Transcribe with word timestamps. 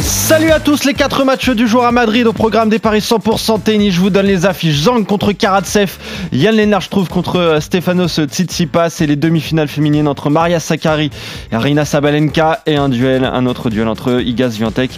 Salut 0.00 0.50
à 0.50 0.60
tous 0.60 0.84
les 0.84 0.92
4 0.92 1.24
matchs 1.24 1.50
du 1.50 1.66
jour 1.66 1.84
à 1.86 1.92
Madrid 1.92 2.26
au 2.26 2.32
programme 2.32 2.68
des 2.68 2.78
paris 2.78 2.98
100% 3.00 3.62
tennis. 3.62 3.94
Je 3.94 4.00
vous 4.00 4.10
donne 4.10 4.26
les 4.26 4.44
affiches. 4.44 4.82
Zang 4.82 5.04
contre 5.04 5.32
Karatsev, 5.32 5.96
Yann 6.32 6.54
Lennart 6.54 6.82
je 6.82 6.90
trouve 6.90 7.08
contre 7.08 7.36
euh, 7.36 7.60
Stefanos 7.60 8.20
Tsitsipas 8.20 8.98
et 9.00 9.06
les 9.06 9.16
demi-finales 9.16 9.68
féminines 9.68 10.06
entre 10.06 10.28
Maria 10.28 10.60
Sakkari 10.60 11.10
et 11.50 11.56
Rina 11.56 11.84
Sabalenka 11.84 12.62
et 12.66 12.76
un 12.76 12.88
duel, 12.88 13.24
un 13.24 13.46
autre 13.46 13.70
duel 13.70 13.88
entre 13.88 14.20
Igas 14.20 14.48
Viantek 14.48 14.90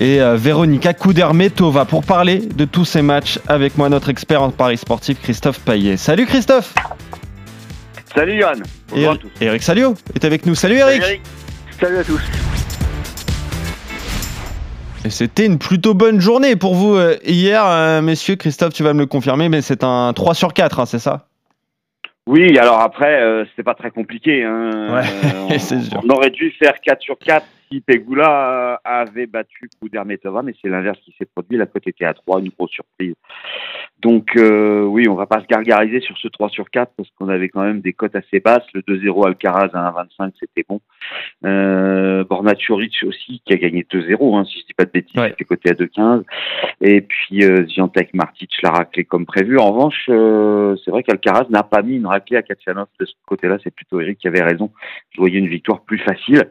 et 0.00 0.20
euh, 0.20 0.36
Veronika 0.36 0.94
Kudermetova. 0.94 1.84
Pour 1.84 2.04
parler 2.04 2.38
de 2.38 2.64
tous 2.64 2.84
ces 2.84 3.02
matchs 3.02 3.38
avec 3.46 3.78
moi 3.78 3.88
notre 3.88 4.08
expert 4.08 4.42
en 4.42 4.50
paris 4.50 4.78
sportif 4.78 5.20
Christophe 5.22 5.60
Paillet. 5.60 5.96
Salut 5.96 6.26
Christophe 6.26 6.74
Salut 8.14 8.40
Yann. 8.40 8.60
Et 8.60 8.96
Bonjour 8.96 9.12
à 9.12 9.16
tous. 9.16 9.30
Eric 9.40 9.62
Salio 9.62 9.94
est 10.14 10.24
avec 10.24 10.44
nous. 10.44 10.56
Salut 10.56 10.76
Eric 10.76 11.00
Salut, 11.00 11.12
Eric. 11.12 11.22
Salut 11.80 11.98
à 11.98 12.04
tous. 12.04 12.20
Et 15.04 15.10
C'était 15.10 15.46
une 15.46 15.58
plutôt 15.58 15.94
bonne 15.94 16.20
journée 16.20 16.56
pour 16.56 16.74
vous 16.74 16.94
euh, 16.94 17.16
hier, 17.24 17.64
euh, 17.64 18.02
messieurs. 18.02 18.36
Christophe, 18.36 18.74
tu 18.74 18.82
vas 18.82 18.92
me 18.92 19.00
le 19.00 19.06
confirmer, 19.06 19.48
mais 19.48 19.62
c'est 19.62 19.82
un 19.82 20.12
3 20.12 20.34
sur 20.34 20.52
4, 20.52 20.80
hein, 20.80 20.86
c'est 20.86 20.98
ça? 20.98 21.26
Oui, 22.26 22.58
alors 22.58 22.80
après, 22.80 23.22
euh, 23.22 23.44
c'était 23.46 23.62
pas 23.62 23.74
très 23.74 23.90
compliqué. 23.90 24.44
Hein. 24.44 24.94
Ouais, 24.94 25.02
on, 25.50 25.58
sûr. 25.58 26.00
on 26.04 26.08
aurait 26.10 26.30
dû 26.30 26.50
faire 26.52 26.74
4 26.80 27.00
sur 27.00 27.18
4 27.18 27.46
si 27.70 27.80
Pegula 27.80 28.72
euh, 28.74 28.76
avait 28.84 29.26
battu 29.26 29.68
Kudermetova, 29.80 30.42
mais 30.42 30.54
c'est 30.60 30.68
l'inverse 30.68 30.98
qui 31.04 31.14
s'est 31.18 31.26
produit. 31.26 31.56
La 31.56 31.66
cote 31.66 31.86
était 31.86 32.04
à 32.04 32.14
3, 32.14 32.40
une 32.40 32.50
grosse 32.50 32.70
surprise. 32.70 33.14
Donc 34.02 34.36
euh, 34.36 34.82
oui, 34.82 35.08
on 35.08 35.14
va 35.14 35.26
pas 35.26 35.40
se 35.40 35.46
gargariser 35.46 36.00
sur 36.00 36.16
ce 36.16 36.28
3 36.28 36.48
sur 36.48 36.70
4 36.70 36.92
parce 36.96 37.08
qu'on 37.18 37.28
avait 37.28 37.48
quand 37.48 37.62
même 37.62 37.80
des 37.80 37.92
cotes 37.92 38.16
assez 38.16 38.40
basses. 38.40 38.64
Le 38.72 38.80
2-0 38.82 39.26
Alcaraz 39.26 39.70
à 39.74 39.92
1,25, 40.20 40.32
c'était 40.38 40.64
bon. 40.68 40.80
Euh, 41.44 42.24
aussi, 43.06 43.42
qui 43.44 43.52
a 43.52 43.56
gagné 43.56 43.86
2-0, 43.90 44.36
hein, 44.36 44.44
si 44.44 44.60
je 44.60 44.66
dis 44.66 44.74
pas 44.74 44.84
de 44.84 44.90
bêtises, 44.90 45.20
Ouais. 45.20 45.30
c'était 45.30 45.44
coté 45.44 45.70
à 45.70 45.74
2,15. 45.74 46.24
Et 46.80 47.00
puis 47.02 47.44
euh, 47.44 47.66
Ziantek 47.66 48.14
Martic 48.14 48.50
l'a 48.62 48.70
raclé 48.70 49.04
comme 49.04 49.26
prévu. 49.26 49.58
En 49.58 49.72
revanche, 49.72 50.06
euh, 50.08 50.76
c'est 50.84 50.90
vrai 50.90 51.02
qu'Alcaraz 51.02 51.46
n'a 51.50 51.62
pas 51.62 51.82
mis 51.82 51.96
une 51.96 52.06
raclée 52.06 52.36
à 52.36 52.42
Kachanov 52.42 52.88
de 52.98 53.04
ce 53.06 53.12
côté-là. 53.26 53.58
C'est 53.62 53.74
plutôt 53.74 54.00
Eric 54.00 54.18
qui 54.18 54.28
avait 54.28 54.42
raison. 54.42 54.70
Je 55.10 55.20
voyais 55.20 55.38
une 55.38 55.48
victoire 55.48 55.82
plus 55.82 55.98
facile. 55.98 56.44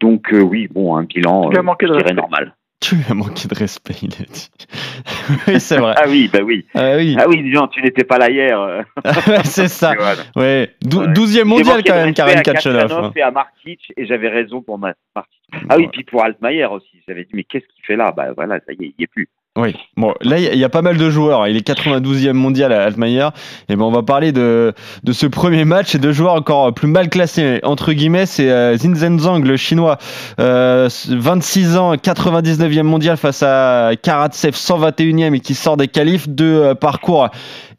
Donc 0.00 0.32
euh, 0.32 0.40
oui, 0.40 0.68
bon, 0.68 0.96
un 0.96 1.04
bilan, 1.04 1.50
euh, 1.50 1.62
je 1.80 1.92
dirais 1.92 2.14
normal. 2.14 2.54
Tu 2.80 2.94
lui 2.94 3.04
as 3.10 3.14
manqué 3.14 3.48
de 3.48 3.54
respect, 3.56 3.94
il 4.02 4.12
a 4.14 4.24
dit. 4.24 4.50
oui, 5.48 5.58
c'est 5.60 5.78
vrai. 5.78 5.94
Ah 5.96 6.04
oui, 6.08 6.30
bah 6.32 6.38
oui. 6.44 6.64
Ah 6.74 6.94
oui, 6.96 7.16
Ah 7.18 7.24
oui, 7.28 7.52
Jean, 7.52 7.66
tu 7.66 7.82
n'étais 7.82 8.04
pas 8.04 8.18
là 8.18 8.30
hier. 8.30 8.60
euh. 8.60 8.82
c'est 9.44 9.66
ça. 9.68 9.94
Voilà. 9.98 10.22
Ouais. 10.36 10.74
Dou- 10.82 11.00
Ouais. 11.00 11.06
12e 11.08 11.32
J'ai 11.32 11.44
mondial 11.44 11.82
quand 11.84 11.94
même, 11.96 12.14
Karen 12.14 12.40
Kachanov. 12.42 12.92
Hein. 12.92 13.12
et 13.16 13.22
à 13.22 13.30
Martic, 13.32 13.92
et 13.96 14.06
j'avais 14.06 14.28
raison 14.28 14.62
pour 14.62 14.78
ma 14.78 14.94
Martic. 15.16 15.40
Ah 15.68 15.76
oui, 15.76 15.88
puis 15.92 16.04
pour 16.04 16.22
Altmaier 16.22 16.66
aussi. 16.66 17.02
J'avais 17.08 17.24
dit, 17.24 17.30
mais 17.32 17.44
qu'est-ce 17.44 17.66
qu'il 17.66 17.84
fait 17.84 17.96
là? 17.96 18.12
Bah 18.12 18.28
voilà, 18.36 18.60
ça 18.66 18.72
y 18.72 18.84
est, 18.84 18.86
il 18.88 18.94
n'y 18.98 19.04
est 19.04 19.06
plus. 19.08 19.28
Oui. 19.56 19.74
Bon, 19.96 20.14
là, 20.20 20.38
il 20.38 20.58
y 20.58 20.64
a- 20.64 20.68
pas 20.68 20.82
mal 20.82 20.96
de 20.98 21.10
joueurs. 21.10 21.48
Il 21.48 21.56
est 21.56 21.66
92e 21.66 22.32
mondial 22.32 22.72
à 22.72 22.84
Altmaier. 22.84 23.28
Et 23.68 23.74
ben, 23.74 23.82
on 23.82 23.90
va 23.90 24.04
parler 24.04 24.30
de, 24.30 24.72
de 25.02 25.12
ce 25.12 25.26
premier 25.26 25.64
match 25.64 25.96
et 25.96 25.98
de 25.98 26.12
joueurs 26.12 26.34
encore 26.34 26.72
plus 26.72 26.86
mal 26.86 27.08
classés. 27.08 27.58
Entre 27.64 27.92
guillemets, 27.92 28.26
c'est 28.26 28.50
euh, 28.50 28.76
Zinzhen 28.76 29.18
Zhang, 29.18 29.44
le 29.44 29.56
chinois, 29.56 29.98
euh, 30.38 30.88
26 31.08 31.76
ans, 31.76 31.94
99e 31.96 32.82
mondial 32.84 33.16
face 33.16 33.42
à 33.42 33.90
Karatsev, 34.00 34.54
121e 34.54 35.34
et 35.34 35.40
qui 35.40 35.54
sort 35.54 35.76
des 35.76 35.88
qualifs. 35.88 36.28
Deux 36.28 36.62
euh, 36.62 36.74
parcours 36.74 37.28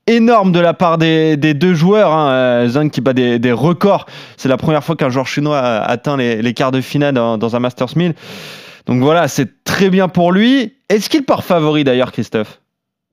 énormes 0.08 0.52
de 0.52 0.60
la 0.60 0.74
part 0.74 0.98
des, 0.98 1.38
deux 1.38 1.76
joueurs. 1.76 2.12
Hein. 2.12 2.30
Euh, 2.32 2.90
qui 2.90 3.00
bat 3.00 3.14
des, 3.14 3.52
records. 3.52 4.06
C'est 4.36 4.50
la 4.50 4.58
première 4.58 4.84
fois 4.84 4.98
qu'un 4.98 5.10
joueur 5.10 5.28
chinois 5.28 5.60
atteint 5.60 6.18
les, 6.18 6.42
les 6.42 6.54
quarts 6.54 6.72
de 6.72 6.82
finale 6.82 7.14
dans, 7.14 7.38
dans 7.38 7.56
un 7.56 7.60
Masters 7.60 7.96
1000. 7.96 8.16
Donc 8.90 9.04
voilà, 9.04 9.28
c'est 9.28 9.64
très 9.64 9.92
bien 9.92 10.08
pour 10.08 10.32
lui. 10.32 10.74
Est-ce 10.90 11.12
qu'il 11.12 11.24
part 11.24 11.44
favori 11.44 11.84
d'ailleurs, 11.84 12.12
Christophe? 12.12 12.60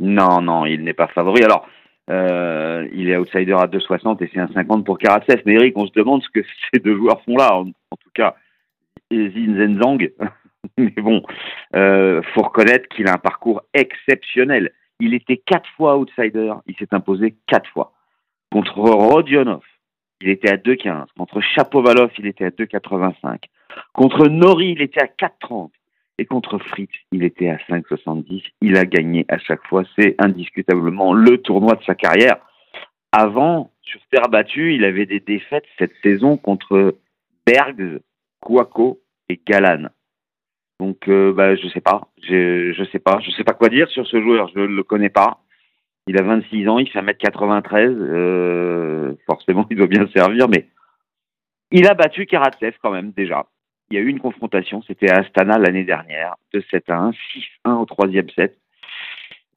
Non, 0.00 0.40
non, 0.40 0.64
il 0.64 0.82
n'est 0.82 0.94
pas 0.94 1.08
favori. 1.08 1.44
Alors, 1.44 1.68
euh, 2.08 2.88
il 2.94 3.10
est 3.10 3.16
outsider 3.18 3.52
à 3.52 3.66
2,60 3.66 4.24
et 4.24 4.30
c'est 4.32 4.40
un 4.40 4.48
50 4.48 4.86
pour 4.86 4.96
Karatsev. 4.96 5.42
Mais 5.44 5.52
Eric, 5.52 5.76
on 5.76 5.86
se 5.86 5.92
demande 5.92 6.22
ce 6.22 6.30
que 6.30 6.46
ces 6.72 6.80
deux 6.80 6.96
joueurs 6.96 7.20
font 7.24 7.36
là. 7.36 7.54
En, 7.56 7.66
tout 7.66 8.10
cas, 8.14 8.36
Zinzhen 9.12 9.78
Zhang. 9.82 10.10
Mais 10.78 10.94
bon, 10.96 11.22
euh, 11.74 12.22
faut 12.34 12.42
reconnaître 12.42 12.88
qu'il 12.88 13.06
a 13.06 13.12
un 13.12 13.18
parcours 13.18 13.60
exceptionnel. 13.74 14.72
Il 14.98 15.12
était 15.12 15.36
quatre 15.36 15.68
fois 15.76 15.98
outsider. 15.98 16.54
Il 16.66 16.74
s'est 16.76 16.88
imposé 16.92 17.34
quatre 17.46 17.68
fois. 17.68 17.92
Contre 18.50 18.78
Rodionov, 18.78 19.60
il 20.22 20.30
était 20.30 20.50
à 20.50 20.56
2,15. 20.56 21.08
Contre 21.18 21.42
Chapovalov, 21.42 22.12
il 22.18 22.26
était 22.28 22.46
à 22.46 22.50
2,85. 22.50 23.40
Contre 23.92 24.28
Nori, 24.28 24.72
il 24.72 24.82
était 24.82 25.02
à 25.02 25.06
4,30. 25.06 25.70
Et 26.18 26.24
contre 26.24 26.58
Fritz, 26.58 26.90
il 27.12 27.24
était 27.24 27.50
à 27.50 27.56
5,70. 27.68 28.42
Il 28.62 28.76
a 28.76 28.86
gagné 28.86 29.26
à 29.28 29.38
chaque 29.38 29.66
fois. 29.66 29.84
C'est 29.98 30.14
indiscutablement 30.18 31.12
le 31.12 31.38
tournoi 31.38 31.74
de 31.74 31.84
sa 31.84 31.94
carrière. 31.94 32.38
Avant, 33.12 33.70
sur 33.82 34.00
terre 34.10 34.28
battue, 34.28 34.74
il 34.74 34.84
avait 34.84 35.06
des 35.06 35.20
défaites 35.20 35.66
cette 35.78 35.94
saison 36.02 36.36
contre 36.36 36.96
Bergs, 37.46 38.00
Kouako 38.40 39.00
et 39.28 39.40
Galan. 39.46 39.88
Donc, 40.80 41.08
euh, 41.08 41.32
bah, 41.32 41.54
je 41.56 41.68
sais 41.68 41.80
pas. 41.80 42.08
Je, 42.22 42.72
je 42.72 42.84
sais 42.90 42.98
pas. 42.98 43.18
Je 43.20 43.30
sais 43.32 43.44
pas 43.44 43.54
quoi 43.54 43.68
dire 43.68 43.88
sur 43.88 44.06
ce 44.06 44.20
joueur. 44.20 44.50
Je 44.54 44.60
le 44.60 44.82
connais 44.82 45.10
pas. 45.10 45.40
Il 46.06 46.18
a 46.18 46.22
26 46.22 46.68
ans. 46.68 46.78
Il 46.78 46.88
fait 46.88 47.00
1m93. 47.00 47.88
Euh, 47.88 49.14
forcément, 49.26 49.66
il 49.70 49.76
doit 49.76 49.86
bien 49.86 50.06
servir, 50.14 50.48
mais 50.48 50.66
il 51.72 51.86
a 51.86 51.94
battu 51.94 52.26
Karatsev 52.26 52.74
quand 52.82 52.90
même, 52.90 53.12
déjà. 53.12 53.46
Il 53.90 53.96
y 53.96 53.98
a 53.98 54.00
eu 54.00 54.08
une 54.08 54.18
confrontation, 54.18 54.82
c'était 54.82 55.10
à 55.10 55.18
Astana 55.18 55.58
l'année 55.58 55.84
dernière, 55.84 56.34
de 56.52 56.62
7 56.70 56.90
à 56.90 56.98
1, 56.98 57.10
6-1 57.64 57.72
au 57.80 57.84
troisième 57.84 58.28
set. 58.30 58.58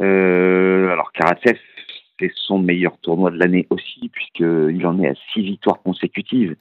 Euh, 0.02 0.90
alors 0.92 1.12
Karatsev, 1.12 1.58
c'est 2.20 2.32
son 2.36 2.60
meilleur 2.60 2.98
tournoi 3.00 3.32
de 3.32 3.38
l'année 3.38 3.66
aussi, 3.70 4.10
puisqu'il 4.10 4.86
en 4.86 5.02
est 5.02 5.10
à 5.10 5.16
6 5.34 5.42
victoires 5.42 5.82
consécutives, 5.82 6.56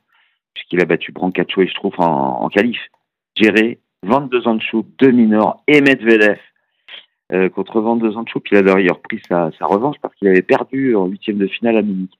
puisqu'il 0.54 0.80
a 0.80 0.86
battu 0.86 1.12
Brancacho 1.12 1.60
et 1.60 1.66
je 1.66 1.74
trouve 1.74 1.94
en, 1.98 2.42
en 2.42 2.48
qualif. 2.48 2.80
Géré, 3.36 3.80
22 4.04 4.48
ans 4.48 4.54
de 4.54 4.62
chou, 4.62 4.86
2 4.98 5.10
mineurs 5.10 5.58
et 5.66 5.80
Medvedev 5.80 6.38
euh, 7.32 7.50
contre 7.50 7.80
22 7.80 8.16
ans 8.16 8.22
de 8.22 8.28
chou. 8.28 8.40
Puis 8.40 8.56
il 8.56 8.58
a 8.58 8.62
d'ailleurs 8.62 9.00
pris 9.00 9.20
sa, 9.28 9.50
sa 9.58 9.66
revanche 9.66 9.96
parce 10.00 10.14
qu'il 10.14 10.28
avait 10.28 10.42
perdu 10.42 10.96
en 10.96 11.06
huitième 11.06 11.38
de 11.38 11.46
finale 11.46 11.76
à 11.76 11.82
Munich. 11.82 12.12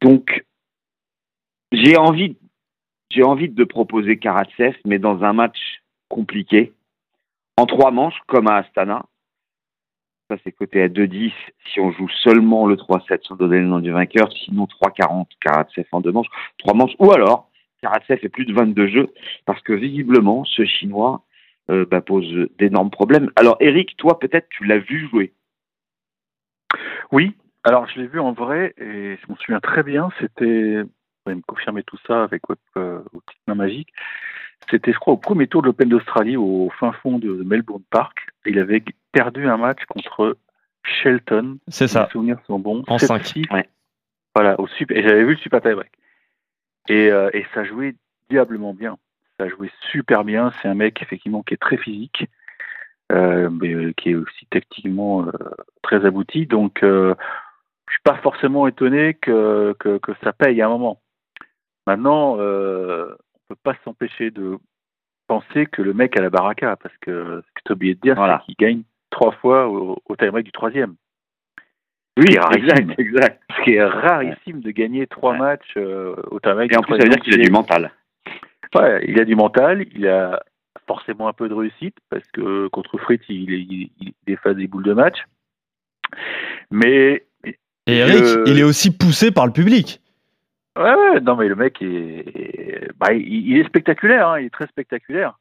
Donc, 0.00 0.44
j'ai 1.72 1.96
envie 1.96 2.36
j'ai 3.14 3.22
envie 3.22 3.48
de 3.48 3.64
proposer 3.64 4.18
Karatsev, 4.18 4.76
mais 4.84 4.98
dans 4.98 5.22
un 5.22 5.32
match 5.32 5.82
compliqué, 6.08 6.72
en 7.56 7.66
trois 7.66 7.90
manches, 7.90 8.18
comme 8.26 8.48
à 8.48 8.56
Astana. 8.56 9.06
Ça, 10.30 10.36
c'est 10.42 10.52
coté 10.52 10.82
à 10.82 10.88
2-10 10.88 11.32
si 11.66 11.80
on 11.80 11.92
joue 11.92 12.08
seulement 12.22 12.66
le 12.66 12.76
3-7 12.76 13.26
sans 13.26 13.36
donner 13.36 13.58
le 13.58 13.66
nom 13.66 13.80
du 13.80 13.90
vainqueur. 13.90 14.32
Sinon, 14.44 14.66
3-40, 14.82 15.26
Karatsev 15.40 15.84
en 15.92 16.00
deux 16.00 16.12
manches. 16.12 16.30
Trois 16.58 16.74
manches. 16.74 16.94
Ou 16.98 17.12
alors, 17.12 17.50
Karatsev 17.82 18.18
fait 18.18 18.28
plus 18.28 18.46
de 18.46 18.54
22 18.54 18.88
jeux, 18.88 19.12
parce 19.44 19.60
que 19.62 19.74
visiblement, 19.74 20.44
ce 20.44 20.64
Chinois 20.64 21.22
euh, 21.70 21.84
bah, 21.84 22.00
pose 22.00 22.48
d'énormes 22.58 22.90
problèmes. 22.90 23.30
Alors, 23.36 23.56
Eric, 23.60 23.96
toi, 23.96 24.18
peut-être, 24.18 24.48
tu 24.48 24.64
l'as 24.64 24.78
vu 24.78 25.08
jouer. 25.08 25.32
Oui, 27.12 27.36
alors 27.62 27.86
je 27.88 28.00
l'ai 28.00 28.06
vu 28.06 28.18
en 28.18 28.32
vrai 28.32 28.74
et 28.78 29.16
je 29.16 29.28
m'en 29.28 29.36
souviens 29.36 29.60
très 29.60 29.82
bien. 29.82 30.10
C'était, 30.20 30.82
pouvez 31.24 31.36
me 31.36 31.42
confirmer 31.46 31.82
tout 31.82 31.98
ça 32.06 32.22
avec 32.22 32.42
votre, 32.48 32.60
euh, 32.76 33.00
vos 33.12 33.20
petites 33.20 33.40
mains 33.48 33.54
magiques. 33.54 33.92
C'était, 34.70 34.92
je 34.92 34.98
crois, 34.98 35.14
au 35.14 35.18
premier 35.18 35.46
tour 35.46 35.62
de 35.62 35.66
l'Open 35.66 35.88
d'Australie 35.88 36.36
au 36.36 36.70
fin 36.78 36.92
fond 36.92 37.18
de 37.18 37.42
Melbourne 37.44 37.82
Park. 37.90 38.28
Il 38.46 38.58
avait 38.58 38.82
perdu 39.12 39.46
un 39.48 39.56
match 39.56 39.84
contre 39.88 40.36
Shelton. 40.84 41.58
C'est 41.68 41.84
Les 41.84 41.88
ça. 41.88 42.08
souvenirs 42.12 42.38
sont 42.46 42.58
bons. 42.58 42.82
En 42.86 42.96
7-6. 42.96 43.06
cinq. 43.06 43.52
Ouais. 43.52 43.68
Voilà, 44.34 44.58
au 44.60 44.66
super. 44.66 44.96
Et 44.96 45.02
j'avais 45.02 45.24
vu 45.24 45.32
le 45.32 45.36
super 45.36 45.60
tie-break. 45.60 45.90
Et, 46.88 47.10
euh, 47.10 47.30
et 47.32 47.46
ça 47.54 47.64
jouait 47.64 47.94
diablement 48.30 48.74
bien. 48.74 48.98
Ça 49.38 49.48
jouait 49.48 49.70
super 49.90 50.24
bien. 50.24 50.52
C'est 50.60 50.68
un 50.68 50.74
mec 50.74 51.02
effectivement 51.02 51.42
qui 51.42 51.54
est 51.54 51.58
très 51.60 51.76
physique, 51.76 52.26
euh, 53.12 53.50
mais 53.50 53.72
euh, 53.74 53.92
qui 53.96 54.10
est 54.10 54.14
aussi 54.14 54.46
tactiquement 54.46 55.26
euh, 55.26 55.32
très 55.82 56.04
abouti. 56.06 56.46
Donc, 56.46 56.82
euh, 56.82 57.14
je 57.88 57.94
suis 57.94 58.02
pas 58.02 58.16
forcément 58.16 58.66
étonné 58.66 59.14
que, 59.14 59.74
que, 59.78 59.98
que 59.98 60.12
ça 60.22 60.32
paye 60.32 60.60
à 60.62 60.66
un 60.66 60.70
moment. 60.70 61.00
Maintenant, 61.86 62.36
euh, 62.38 63.14
on 63.34 63.54
peut 63.54 63.60
pas 63.62 63.76
s'empêcher 63.84 64.30
de 64.30 64.58
penser 65.26 65.66
que 65.66 65.82
le 65.82 65.94
mec 65.94 66.16
a 66.16 66.22
la 66.22 66.30
baraka, 66.30 66.76
parce 66.76 66.96
que 66.98 67.42
ce 67.46 67.52
que 67.54 67.60
tu 67.64 67.72
as 67.72 67.74
oublié 67.74 67.94
de 67.94 68.00
dire, 68.00 68.14
Voilà. 68.14 68.38
c'est 68.40 68.54
qu'il 68.54 68.66
gagne 68.66 68.82
trois 69.10 69.32
fois 69.32 69.68
au, 69.68 69.98
au 70.06 70.16
du 70.16 70.52
troisième. 70.52 70.94
Oui, 72.16 72.36
rarissime. 72.38 72.68
exact, 72.90 72.98
exact. 73.00 73.42
Ce 73.56 73.62
qui 73.64 73.74
est 73.74 73.84
rarissime 73.84 74.60
de 74.60 74.70
gagner 74.70 75.06
trois 75.06 75.32
Ouais. 75.32 75.38
matchs 75.38 75.74
euh, 75.76 76.14
au 76.30 76.38
tie-break 76.40 76.72
Et 76.72 76.76
en 76.76 76.80
du 76.80 76.86
plus, 76.86 76.96
ça 76.96 77.02
veut 77.04 77.08
dire 77.10 77.18
troisième. 77.18 77.20
qu'il 77.22 77.40
a 77.40 77.44
du 77.44 77.50
mental. 77.50 77.92
Ouais, 78.74 79.04
il 79.08 79.20
a 79.20 79.24
du 79.24 79.34
mental, 79.36 79.86
il 79.94 80.06
a 80.08 80.40
forcément 80.86 81.28
un 81.28 81.32
peu 81.32 81.48
de 81.48 81.54
réussite 81.54 81.96
parce 82.10 82.24
que 82.32 82.68
contre 82.68 82.98
Fritz, 82.98 83.22
il, 83.28 83.52
est- 83.52 83.58
il, 83.60 83.90
il 84.00 84.32
efface 84.32 84.56
des 84.56 84.66
boules 84.68 84.84
de 84.84 84.92
match. 84.92 85.18
Mais 86.70 87.26
Et 87.44 87.56
Eric, 87.98 88.24
il 88.46 88.58
est 88.58 88.62
aussi 88.64 88.96
poussé 88.96 89.30
par 89.30 89.46
le 89.46 89.52
public. 89.52 90.00
Ouais, 90.76 90.94
ouais, 90.94 91.20
non 91.20 91.36
mais 91.36 91.48
le 91.48 91.54
mec 91.56 91.80
est, 91.82 92.90
bah, 92.96 93.12
il, 93.12 93.50
il 93.50 93.58
est 93.58 93.64
spectaculaire, 93.66 94.28
hein, 94.28 94.40
il 94.40 94.46
est 94.46 94.50
très 94.50 94.66
spectaculaire. 94.66 95.38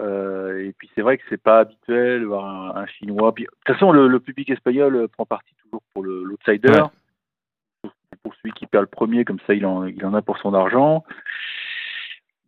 Euh, 0.00 0.66
et 0.66 0.72
puis 0.76 0.90
c'est 0.94 1.00
vrai 1.00 1.16
que 1.16 1.24
c'est 1.30 1.42
pas 1.42 1.60
habituel 1.60 2.20
de 2.20 2.26
voir 2.26 2.44
un, 2.44 2.82
un 2.82 2.86
chinois. 2.86 3.32
Puis, 3.34 3.44
de 3.44 3.48
toute 3.64 3.74
façon, 3.74 3.90
le, 3.90 4.06
le 4.06 4.20
public 4.20 4.50
espagnol 4.50 4.94
euh, 4.96 5.08
prend 5.08 5.24
parti 5.24 5.54
toujours 5.62 5.82
pour 5.94 6.02
le- 6.02 6.24
l'outsider, 6.24 6.68
Ouais. 6.70 6.88
pour, 7.82 7.92
pour 8.22 8.34
celui 8.36 8.52
qui 8.52 8.66
perd 8.66 8.82
le 8.82 8.88
premier, 8.88 9.24
comme 9.24 9.40
ça 9.46 9.54
il 9.54 9.64
en, 9.64 9.86
il 9.86 10.04
en 10.04 10.12
a 10.12 10.20
pour 10.22 10.36
son 10.38 10.52
argent. 10.52 11.04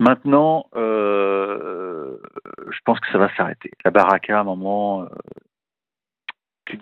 Maintenant, 0.01 0.67
euh, 0.77 2.19
je 2.71 2.79
pense 2.85 3.01
que 3.01 3.07
ça 3.11 3.17
va 3.19 3.35
s'arrêter. 3.37 3.71
La 3.85 3.91
baraka, 3.91 4.37
à 4.37 4.41
un 4.41 4.45
moment. 4.45 5.09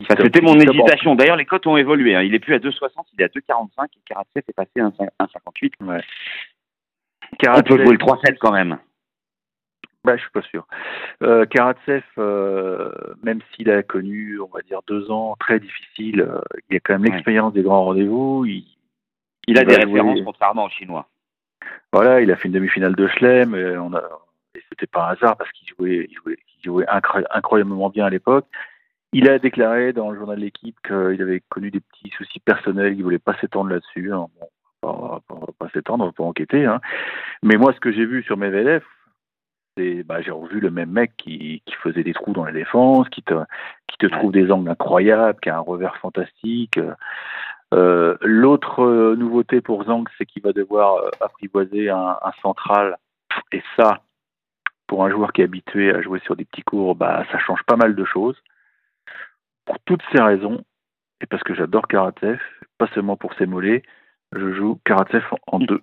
Ça- 0.08 0.16
C'était 0.20 0.40
mon 0.40 0.54
hésitation. 0.58 1.14
D'ailleurs, 1.14 1.36
les 1.36 1.44
cotes 1.46 1.66
ont 1.66 1.76
évolué. 1.76 2.14
hein. 2.14 2.22
Il 2.22 2.34
est 2.34 2.38
plus 2.40 2.54
à 2.54 2.58
2,60, 2.58 3.06
il 3.14 3.20
est 3.20 3.24
à 3.24 3.28
2,45 3.28 3.84
et 3.96 4.00
Karatsev 4.06 4.42
est 4.48 4.52
passé 4.52 4.70
à 4.80 4.84
1,58. 4.86 5.72
On 5.80 7.36
Karatsev- 7.38 7.62
peut 7.64 7.82
jouer 7.84 7.92
le 7.92 7.98
3-7 7.98 8.38
quand 8.38 8.52
même. 8.52 8.78
Bah, 10.04 10.16
je 10.16 10.22
suis 10.22 10.30
pas 10.30 10.42
sûr. 10.42 10.66
Euh, 11.22 11.46
Karatsev, 11.46 12.02
euh, 12.18 12.90
même 13.22 13.40
s'il 13.54 13.70
a 13.70 13.82
connu, 13.84 14.40
on 14.40 14.48
va 14.52 14.60
dire, 14.62 14.80
deux 14.88 15.10
ans 15.12 15.36
très 15.38 15.60
difficiles, 15.60 16.22
euh, 16.22 16.40
il 16.70 16.76
a 16.76 16.80
quand 16.80 16.94
même 16.94 17.02
Ouais. 17.02 17.10
l'expérience 17.10 17.52
des 17.52 17.62
grands 17.62 17.84
rendez-vous. 17.84 18.44
Il, 18.46 18.64
Il 19.48 19.58
a 19.58 19.62
Il 19.62 19.66
des 19.68 19.74
jouer- 19.74 19.84
références 19.84 20.20
contrairement 20.24 20.64
aux 20.66 20.70
Chinois. 20.70 21.08
voilà, 21.92 22.20
il 22.20 22.30
a 22.30 22.36
fait 22.36 22.46
une 22.48 22.54
demi-finale 22.54 22.94
de 22.96 23.06
Chelem. 23.08 23.54
Et 23.56 23.76
on 23.76 23.92
a, 23.94 24.02
et 24.56 24.62
c'était 24.68 24.86
pas 24.86 25.08
un 25.08 25.12
hasard 25.12 25.36
parce 25.36 25.50
qu'il 25.52 25.68
jouait, 25.68 26.06
il 26.10 26.14
jouait, 26.16 26.38
il 26.58 26.64
jouait 26.64 26.84
incro- 26.86 27.24
incroyablement 27.30 27.88
bien 27.90 28.06
à 28.06 28.10
l'époque. 28.10 28.46
Il 29.12 29.28
a 29.28 29.38
déclaré 29.38 29.92
dans 29.92 30.10
le 30.10 30.18
journal 30.18 30.38
de 30.38 30.44
l'équipe 30.44 30.76
qu'il 30.86 31.20
avait 31.22 31.42
connu 31.48 31.70
des 31.70 31.80
petits 31.80 32.10
soucis 32.16 32.40
personnels, 32.40 32.94
il 32.96 33.02
voulait 33.02 33.18
pas 33.18 33.36
s'étendre 33.40 33.70
là-dessus. 33.70 34.12
hein. 34.12 34.26
Bon, 34.82 34.90
on 34.90 35.08
va 35.08 35.20
pas, 35.20 35.34
on 35.34 35.40
va 35.40 35.52
pas 35.58 35.68
s'étendre, 35.70 36.04
on 36.04 36.06
va 36.08 36.12
pas 36.12 36.24
enquêter. 36.24 36.64
Hein. 36.64 36.80
Mais 37.42 37.56
moi, 37.56 37.72
ce 37.74 37.80
que 37.80 37.92
j'ai 37.92 38.06
vu 38.06 38.22
sur 38.22 38.36
mes 38.36 38.50
VLF, 38.50 38.84
c'est, 39.76 40.02
bah, 40.02 40.20
j'ai 40.22 40.30
revu 40.30 40.60
le 40.60 40.70
même 40.70 40.90
mec 40.90 41.12
qui, 41.16 41.62
qui 41.66 41.74
faisait 41.76 42.02
des 42.02 42.14
trous 42.14 42.32
dans 42.32 42.44
la 42.44 42.52
défense, 42.52 43.08
qui 43.10 43.22
te, 43.22 43.34
qui 43.86 43.96
te 43.98 44.06
trouve 44.06 44.32
des 44.32 44.50
angles 44.50 44.70
incroyables, 44.70 45.38
qui 45.40 45.50
a 45.50 45.56
un 45.56 45.60
revers 45.60 45.96
fantastique. 45.98 46.78
Euh, 47.74 48.16
L'autre 48.22 48.82
euh, 48.82 49.16
nouveauté 49.16 49.60
pour 49.60 49.84
Zhang, 49.84 50.04
c'est 50.18 50.26
qu'il 50.26 50.42
va 50.42 50.52
devoir 50.52 50.96
euh, 50.96 51.10
apprivoiser 51.20 51.90
un, 51.90 52.16
un 52.22 52.32
central. 52.42 52.96
Et 53.52 53.62
ça, 53.76 54.02
pour 54.86 55.04
un 55.04 55.10
joueur 55.10 55.32
qui 55.32 55.40
est 55.40 55.44
habitué 55.44 55.90
à 55.94 56.02
jouer 56.02 56.20
sur 56.20 56.36
des 56.36 56.44
petits 56.44 56.62
cours, 56.62 56.94
bah, 56.94 57.24
ça 57.30 57.38
change 57.38 57.62
pas 57.66 57.76
mal 57.76 57.94
de 57.94 58.04
choses. 58.04 58.36
Pour 59.64 59.78
toutes 59.84 60.02
ces 60.12 60.20
raisons, 60.20 60.62
et 61.22 61.26
parce 61.26 61.42
que 61.42 61.54
j'adore 61.54 61.86
Karatsev, 61.88 62.38
pas 62.78 62.88
seulement 62.94 63.16
pour 63.16 63.34
ses 63.34 63.46
mollets, 63.46 63.82
je 64.34 64.52
joue 64.54 64.80
Karatsev 64.84 65.22
en 65.46 65.58
deux. 65.60 65.80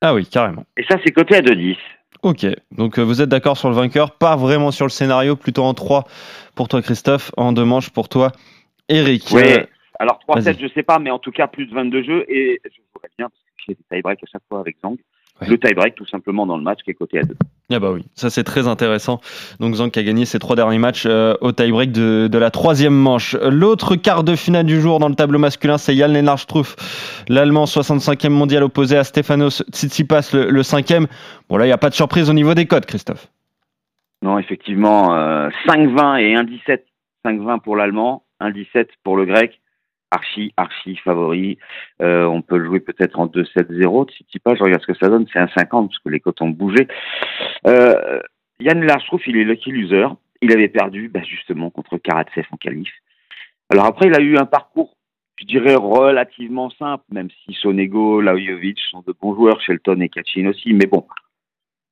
Ah 0.00 0.14
oui, 0.14 0.26
carrément. 0.26 0.64
Et 0.76 0.84
ça, 0.84 0.96
c'est 1.04 1.12
coté 1.12 1.36
à 1.36 1.40
2,10. 1.40 1.76
Ok, 2.22 2.46
donc 2.70 2.98
euh, 2.98 3.02
vous 3.02 3.20
êtes 3.20 3.28
d'accord 3.28 3.56
sur 3.56 3.68
le 3.68 3.74
vainqueur, 3.74 4.12
pas 4.12 4.36
vraiment 4.36 4.70
sur 4.70 4.86
le 4.86 4.90
scénario, 4.90 5.36
plutôt 5.36 5.64
en 5.64 5.74
3 5.74 6.04
pour 6.54 6.68
toi 6.68 6.80
Christophe, 6.80 7.30
en 7.36 7.52
deux 7.52 7.64
manches 7.64 7.90
pour 7.90 8.08
toi 8.08 8.32
Eric. 8.88 9.28
Oui. 9.32 9.42
Euh, 9.44 9.64
Alors 9.98 10.18
3-7, 10.28 10.42
vas-y. 10.42 10.58
je 10.60 10.68
sais 10.74 10.82
pas, 10.82 10.98
mais 10.98 11.10
en 11.10 11.18
tout 11.18 11.32
cas, 11.32 11.46
plus 11.46 11.66
de 11.66 11.74
22 11.74 12.02
jeux. 12.02 12.24
Et 12.28 12.60
je 12.64 12.70
jouerais 12.94 13.10
bien, 13.18 13.28
parce 13.28 13.40
que 13.40 13.62
j'ai 13.68 13.74
des 13.74 13.82
tie-breaks 13.90 14.22
à 14.22 14.26
chaque 14.32 14.42
fois 14.48 14.60
avec 14.60 14.76
Zhang. 14.82 14.96
Ouais. 15.40 15.48
Le 15.48 15.58
tie-break, 15.58 15.94
tout 15.94 16.06
simplement, 16.06 16.46
dans 16.46 16.56
le 16.56 16.62
match 16.62 16.80
qui 16.82 16.90
est 16.90 16.94
coté 16.94 17.18
à 17.18 17.22
2. 17.22 17.34
Ah 17.72 17.78
bah 17.78 17.90
oui, 17.92 18.04
ça 18.14 18.30
c'est 18.30 18.44
très 18.44 18.68
intéressant. 18.68 19.20
Donc 19.60 19.74
qui 19.90 19.98
a 19.98 20.02
gagné 20.02 20.24
ses 20.24 20.38
trois 20.38 20.56
derniers 20.56 20.78
matchs 20.78 21.04
euh, 21.06 21.34
au 21.40 21.52
tie-break 21.52 21.92
de, 21.92 22.28
de 22.30 22.38
la 22.38 22.50
troisième 22.50 22.94
manche. 22.94 23.34
L'autre 23.34 23.96
quart 23.96 24.24
de 24.24 24.34
finale 24.34 24.64
du 24.64 24.80
jour 24.80 24.98
dans 24.98 25.08
le 25.08 25.14
tableau 25.14 25.38
masculin, 25.38 25.76
c'est 25.76 25.94
Jan 25.94 26.08
Lennart 26.08 26.38
Struff, 26.38 26.76
l'Allemand 27.28 27.64
65e 27.64 28.30
mondial 28.30 28.62
opposé 28.62 28.96
à 28.96 29.04
Stefanos 29.04 29.62
Tsitsipas, 29.70 30.30
le, 30.32 30.50
le 30.50 30.62
5e. 30.62 31.06
Bon 31.48 31.56
là, 31.56 31.66
il 31.66 31.68
n'y 31.68 31.74
a 31.74 31.78
pas 31.78 31.90
de 31.90 31.94
surprise 31.94 32.30
au 32.30 32.34
niveau 32.34 32.54
des 32.54 32.66
codes, 32.66 32.86
Christophe. 32.86 33.28
Non, 34.22 34.38
effectivement, 34.38 35.14
euh, 35.14 35.48
5-20 35.66 36.18
et 36.20 36.34
1-17. 36.34 36.80
5-20 37.26 37.60
pour 37.60 37.76
l'Allemand, 37.76 38.24
1-17 38.40 38.86
pour 39.02 39.16
le 39.16 39.24
Grec. 39.24 39.60
Archi, 40.10 40.52
archi 40.56 40.96
favori. 40.96 41.58
Euh, 42.00 42.24
on 42.24 42.42
peut 42.42 42.58
le 42.58 42.66
jouer 42.66 42.80
peut-être 42.80 43.18
en 43.18 43.26
2-7-0. 43.26 44.10
Tsitsipas, 44.10 44.54
je 44.54 44.62
regarde 44.62 44.82
ce 44.82 44.86
que 44.86 44.98
ça 44.98 45.08
donne, 45.08 45.26
c'est 45.32 45.38
1-50 45.38 45.88
parce 45.88 45.98
que 45.98 46.08
les 46.08 46.20
cotes 46.20 46.40
ont 46.42 46.50
bougé. 46.50 46.86
Euh, 47.66 48.20
Yann 48.60 48.86
il 49.26 49.36
est 49.36 49.44
lucky 49.44 49.72
loser. 49.72 50.06
Il 50.42 50.52
avait 50.52 50.68
perdu 50.68 51.08
bah, 51.08 51.22
justement 51.22 51.70
contre 51.70 51.98
Karatsev 51.98 52.46
en 52.50 52.56
qualif. 52.56 52.92
Alors 53.70 53.86
après, 53.86 54.06
il 54.06 54.14
a 54.14 54.20
eu 54.20 54.36
un 54.36 54.46
parcours, 54.46 54.96
je 55.40 55.44
dirais, 55.44 55.74
relativement 55.74 56.70
simple, 56.70 57.04
même 57.10 57.28
si 57.44 57.54
Sonego, 57.54 58.20
Lajovic 58.20 58.78
sont 58.90 59.02
de 59.06 59.14
bons 59.20 59.34
joueurs, 59.34 59.60
Shelton 59.60 60.00
et 60.00 60.08
Kachin 60.08 60.46
aussi. 60.46 60.72
Mais 60.72 60.86
bon, 60.86 61.04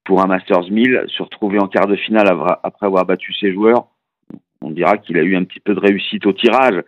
pour 0.04 0.22
un 0.22 0.26
Masters 0.26 0.70
1000, 0.70 1.06
se 1.08 1.22
retrouver 1.22 1.58
en 1.58 1.66
quart 1.66 1.86
de 1.86 1.96
finale 1.96 2.28
après 2.62 2.86
avoir 2.86 3.04
battu 3.06 3.32
ses 3.34 3.52
joueurs, 3.52 3.88
on 4.60 4.70
dira 4.70 4.98
qu'il 4.98 5.18
a 5.18 5.22
eu 5.22 5.36
un 5.36 5.44
petit 5.44 5.60
peu 5.60 5.74
de 5.74 5.80
réussite 5.80 6.26
au 6.26 6.32
tirage. 6.32 6.82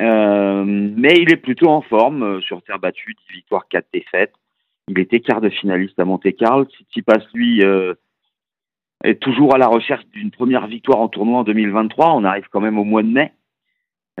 Euh, 0.00 0.64
mais 0.64 1.14
il 1.18 1.32
est 1.32 1.36
plutôt 1.36 1.68
en 1.68 1.82
forme 1.82 2.22
euh, 2.22 2.40
sur 2.40 2.62
terre 2.62 2.78
battue, 2.78 3.14
10 3.28 3.34
victoires, 3.34 3.68
4 3.68 3.86
défaites. 3.92 4.32
Il 4.88 4.98
était 4.98 5.20
quart 5.20 5.40
de 5.40 5.50
finaliste 5.50 5.98
à 5.98 6.04
Monte-Carlo. 6.04 6.64
Tsitsipas, 6.64 7.20
lui, 7.34 7.62
euh, 7.62 7.94
est 9.04 9.20
toujours 9.20 9.54
à 9.54 9.58
la 9.58 9.68
recherche 9.68 10.04
d'une 10.12 10.30
première 10.30 10.66
victoire 10.66 11.00
en 11.00 11.08
tournoi 11.08 11.40
en 11.40 11.44
2023. 11.44 12.14
On 12.14 12.24
arrive 12.24 12.48
quand 12.50 12.60
même 12.60 12.78
au 12.78 12.84
mois 12.84 13.02
de 13.02 13.08
mai. 13.08 13.32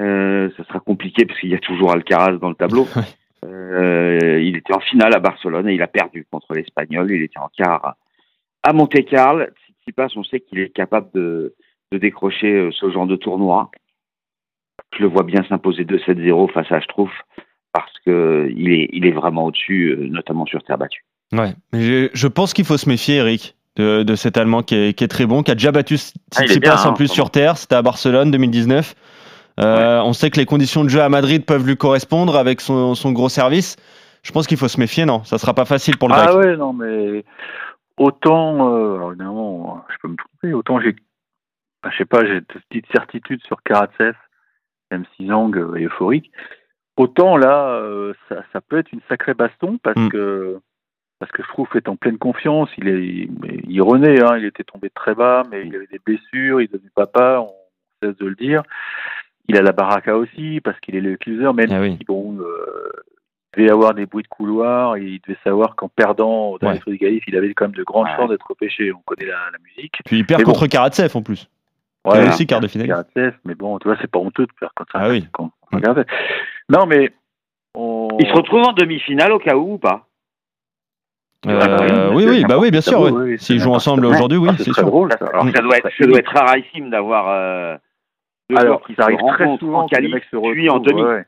Euh, 0.00 0.50
ça 0.56 0.64
sera 0.64 0.80
compliqué 0.80 1.26
parce 1.26 1.38
qu'il 1.38 1.50
y 1.50 1.54
a 1.54 1.58
toujours 1.58 1.92
Alcaraz 1.92 2.38
dans 2.38 2.48
le 2.48 2.54
tableau. 2.54 2.86
Euh, 3.44 4.40
il 4.40 4.56
était 4.56 4.72
en 4.72 4.78
finale 4.78 5.12
à 5.16 5.18
Barcelone 5.18 5.68
et 5.68 5.74
il 5.74 5.82
a 5.82 5.88
perdu 5.88 6.24
contre 6.30 6.54
l'Espagnol. 6.54 7.10
Il 7.10 7.22
était 7.22 7.40
en 7.40 7.48
quart 7.48 7.96
à 8.62 8.72
Monte-Carlo. 8.72 9.46
Tsitsipas, 9.66 10.12
on 10.14 10.22
sait 10.22 10.38
qu'il 10.38 10.60
est 10.60 10.68
capable 10.68 11.10
de, 11.12 11.56
de 11.90 11.98
décrocher 11.98 12.52
euh, 12.52 12.70
ce 12.70 12.88
genre 12.92 13.08
de 13.08 13.16
tournoi. 13.16 13.72
Je 14.96 15.02
le 15.02 15.08
vois 15.08 15.22
bien 15.22 15.42
s'imposer 15.48 15.84
2-7-0 15.84 16.52
face 16.52 16.70
à 16.70 16.80
Struff 16.80 17.10
parce 17.72 17.92
que 18.04 18.50
il 18.54 18.70
est, 18.72 18.88
il 18.92 19.06
est 19.06 19.12
vraiment 19.12 19.44
au-dessus, 19.46 19.88
euh, 19.90 20.08
notamment 20.08 20.44
sur 20.46 20.62
terre 20.62 20.78
battue. 20.78 21.04
Ouais, 21.32 21.54
je, 21.72 22.10
je 22.12 22.26
pense 22.28 22.52
qu'il 22.52 22.66
faut 22.66 22.76
se 22.76 22.88
méfier, 22.88 23.16
Eric, 23.16 23.56
de, 23.76 24.02
de 24.02 24.14
cet 24.14 24.36
Allemand 24.36 24.62
qui 24.62 24.74
est, 24.74 24.92
qui 24.92 25.02
est 25.04 25.08
très 25.08 25.24
bon, 25.24 25.42
qui 25.42 25.50
a 25.50 25.54
déjà 25.54 25.72
battu 25.72 25.94
Ah, 26.36 26.42
Tsitsipas 26.42 26.84
en 26.86 26.90
hein, 26.90 26.92
plus 26.92 27.06
vraiment. 27.06 27.14
sur 27.14 27.30
terre. 27.30 27.56
C'était 27.56 27.74
à 27.74 27.80
Barcelone 27.82 28.30
2019. 28.30 28.94
Euh, 29.60 30.00
On 30.02 30.12
sait 30.12 30.28
que 30.30 30.38
les 30.38 30.44
conditions 30.46 30.84
de 30.84 30.90
jeu 30.90 31.00
à 31.00 31.08
Madrid 31.08 31.44
peuvent 31.46 31.66
lui 31.66 31.76
correspondre 31.76 32.36
avec 32.36 32.60
son, 32.60 32.94
son 32.94 33.12
gros 33.12 33.28
service. 33.30 33.76
Je 34.22 34.30
pense 34.32 34.46
qu'il 34.46 34.58
faut 34.58 34.68
se 34.68 34.78
méfier, 34.78 35.04
non? 35.06 35.24
Ça 35.24 35.38
sera 35.38 35.54
pas 35.54 35.64
facile 35.64 35.96
pour 35.96 36.08
le 36.08 36.14
Ah 36.16 36.26
grec. 36.26 36.36
ouais, 36.36 36.56
non, 36.56 36.72
mais 36.74 37.24
autant, 37.96 38.68
euh, 38.74 38.96
alors 38.96 39.10
évidemment, 39.12 39.82
je 39.88 39.96
peux 40.02 40.08
me 40.08 40.16
tromper, 40.16 40.52
autant 40.54 40.80
j'ai, 40.80 40.94
je 41.90 41.96
sais 41.96 42.04
pas, 42.04 42.24
j'ai 42.26 42.40
de 42.40 42.46
petites 42.68 42.86
certitudes 42.92 43.42
sur 43.46 43.62
Karatsev, 43.62 44.14
même 44.92 45.04
si 45.16 45.26
Zhang 45.26 45.56
euh, 45.56 45.74
est 45.76 45.84
euphorique. 45.84 46.30
Autant 46.96 47.36
là, 47.36 47.68
euh, 47.70 48.12
ça, 48.28 48.42
ça 48.52 48.60
peut 48.60 48.78
être 48.78 48.92
une 48.92 49.00
sacrée 49.08 49.34
baston 49.34 49.78
parce 49.82 49.98
Mm. 49.98 50.08
que 50.10 50.58
parce 51.18 51.30
que 51.32 51.42
est 51.78 51.88
en 51.88 51.94
pleine 51.96 52.18
confiance. 52.18 52.68
Il 52.78 52.88
est, 52.88 53.28
il, 53.68 53.80
renaît, 53.80 54.20
hein, 54.24 54.36
il 54.38 54.44
était 54.44 54.64
tombé 54.64 54.90
très 54.90 55.14
bas, 55.14 55.44
mais 55.50 55.64
il 55.64 55.74
avait 55.76 55.86
des 55.86 56.00
blessures, 56.04 56.60
il 56.60 56.66
devenait 56.68 56.90
papa, 56.96 57.38
on 57.40 57.52
cesse 58.02 58.16
de 58.16 58.26
le 58.26 58.34
dire. 58.34 58.62
Il 59.48 59.56
a 59.56 59.62
la 59.62 59.70
baraka 59.70 60.16
aussi 60.16 60.60
parce 60.64 60.78
qu'il 60.80 60.96
est 60.96 61.00
le 61.00 61.16
closer, 61.16 61.52
même 61.52 61.68
Ah 61.70 61.80
oui. 61.80 61.96
si 61.96 62.04
bon, 62.04 62.36
euh, 62.40 62.90
il 63.56 63.60
devait 63.60 63.70
avoir 63.70 63.94
des 63.94 64.06
bruits 64.06 64.24
de 64.24 64.28
couloir, 64.28 64.96
et 64.96 65.02
il 65.02 65.20
devait 65.20 65.38
savoir 65.44 65.76
qu'en 65.76 65.88
perdant 65.88 66.56
dernier 66.58 66.80
Ouais. 66.84 66.92
du 66.92 66.98
Galif, 66.98 67.22
il 67.28 67.36
avait 67.36 67.54
quand 67.54 67.66
même 67.66 67.74
de 67.76 67.84
grandes 67.84 68.06
Ouais. 68.06 68.16
chances 68.16 68.30
d'être 68.30 68.46
repêché. 68.48 68.92
On 68.92 68.98
connaît 69.06 69.26
la, 69.26 69.38
la 69.52 69.58
musique. 69.64 70.00
Puis 70.04 70.18
il 70.18 70.26
perd 70.26 70.40
Mais 70.40 70.44
bon. 70.44 70.52
contre 70.52 70.66
Karatsev 70.66 71.16
en 71.16 71.22
plus. 71.22 71.48
Ouais, 72.04 72.24
Là 72.24 72.28
aussi, 72.30 72.46
quart 72.46 72.60
de 72.60 72.66
finale. 72.68 73.04
Mais 73.44 73.54
bon, 73.54 73.78
tu 73.78 73.86
vois, 73.88 73.96
c'est 74.00 74.10
pas 74.10 74.18
honteux 74.18 74.46
de 74.46 74.52
perdre 74.58 74.74
contre 74.74 74.92
ça. 74.92 74.98
Ah 75.02 75.08
oui. 75.08 75.26
Karatsev. 75.80 76.04
Non, 76.68 76.86
mais 76.86 77.12
on... 77.74 78.08
Il 78.18 78.26
se 78.26 78.32
retrouve 78.32 78.62
en 78.62 78.72
demi-finale 78.72 79.32
au 79.32 79.38
cas 79.38 79.54
où 79.56 79.74
ou 79.74 79.78
pas? 79.78 80.06
Euh, 81.46 82.10
oui, 82.12 82.24
oui, 82.24 82.30
oui, 82.30 82.44
bah 82.48 82.56
oui, 82.58 82.70
bien 82.70 82.80
sûr. 82.80 83.00
ouais. 83.00 83.36
S'ils 83.38 83.58
c'est 83.58 83.58
jouent 83.58 83.72
ensemble 83.74 84.06
aujourd'hui, 84.06 84.38
oui, 84.38 84.50
Ah, 84.52 84.56
ce 84.58 84.64
c'est 84.64 84.72
sûr. 84.72 84.84
drôle. 84.86 85.10
ça. 85.12 85.26
Alors, 85.26 85.42
Alors, 85.42 85.54
ça 85.56 85.60
doit 85.62 85.76
être, 85.76 85.88
ça 85.98 86.06
doit 86.06 86.18
être 86.18 86.32
rarissime 86.32 86.90
d'avoir 86.90 87.28
euh, 87.30 87.76
deux 88.48 88.56
Alors, 88.58 88.66
joueurs 88.78 88.86
qui 88.86 88.94
ça 88.94 89.02
se 89.02 89.02
arrive 89.08 89.18
très 89.34 89.56
souvent 89.58 89.82
en 89.82 89.86
qualif, 89.88 90.14
mecs 90.14 90.24
se 90.24 90.52
puis 90.52 90.70
en 90.70 90.78
demi. 90.78 91.02
ouais. 91.02 91.24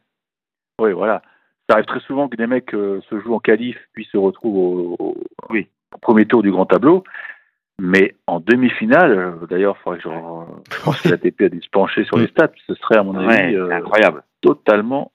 Oui, 0.80 0.92
voilà. 0.92 1.22
Ça 1.68 1.74
arrive 1.76 1.86
très 1.86 2.00
souvent 2.00 2.28
que 2.28 2.36
des 2.36 2.46
mecs 2.46 2.74
euh, 2.74 3.00
se 3.10 3.18
jouent 3.20 3.34
en 3.34 3.40
qualif, 3.40 3.76
puis 3.92 4.04
se 4.10 4.16
retrouvent 4.16 4.56
au, 4.56 4.96
au- 4.98 5.16
Oui. 5.50 5.68
au 5.94 5.98
premier 5.98 6.26
tour 6.26 6.42
du 6.42 6.50
grand 6.52 6.66
tableau. 6.66 7.02
Mais 7.80 8.14
en 8.26 8.38
demi-finale, 8.40 9.18
euh, 9.18 9.46
d'ailleurs, 9.46 9.76
il 9.78 9.82
faudrait 9.82 9.98
que 9.98 10.04
je 10.74 10.82
pense 10.84 11.00
que 11.00 11.08
l'ATP 11.08 11.40
a 11.42 11.48
dû 11.48 11.60
se 11.60 11.68
pencher 11.70 12.04
sur 12.04 12.18
les 12.18 12.28
stats. 12.28 12.52
Ce 12.66 12.74
serait, 12.74 12.96
à 12.98 13.02
mon 13.02 13.16
avis, 13.16 13.26
Ouais, 13.26 13.54
euh, 13.56 13.70
incroyable. 13.72 14.22
totalement 14.40 15.10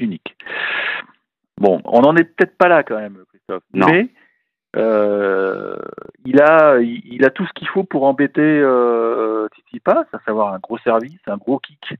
unique. 0.00 0.36
Bon, 1.58 1.80
on 1.84 2.00
n'en 2.02 2.16
est 2.16 2.24
peut-être 2.24 2.56
pas 2.56 2.68
là 2.68 2.82
quand 2.82 2.98
même, 2.98 3.18
Christophe. 3.30 3.62
Non. 3.72 3.86
Mais 3.88 4.08
Euh, 4.76 5.76
il 6.26 6.42
a, 6.42 6.78
il, 6.80 7.24
a 7.24 7.30
tout 7.30 7.46
ce 7.46 7.52
qu'il 7.54 7.66
faut 7.68 7.84
pour 7.84 8.04
embêter 8.04 8.42
euh, 8.42 9.48
Tsitsipas, 9.54 10.04
à 10.12 10.18
savoir 10.26 10.52
un 10.52 10.58
gros 10.58 10.76
service, 10.78 11.18
un 11.26 11.38
gros 11.38 11.58
kick. 11.58 11.94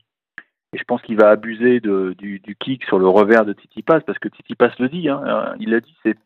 Et 0.75 0.78
je 0.78 0.85
pense 0.85 1.00
qu'il 1.00 1.16
va 1.16 1.30
abuser 1.30 1.80
de, 1.80 2.14
du, 2.18 2.40
du, 2.40 2.54
kick 2.57 2.85
sur 2.85 2.99
le 2.99 3.09
revers 3.09 3.47
de 3.47 3.54
Tsitsipas 3.54 4.00
parce 4.00 4.18
que 4.18 4.28
Tsitsipas 4.28 4.68
le 4.78 4.90
dit, 4.90 5.09
hein, 5.09 5.54
il 5.59 5.71
l'a 5.71 5.80
dit, 5.80 5.97
c'est 6.04 6.18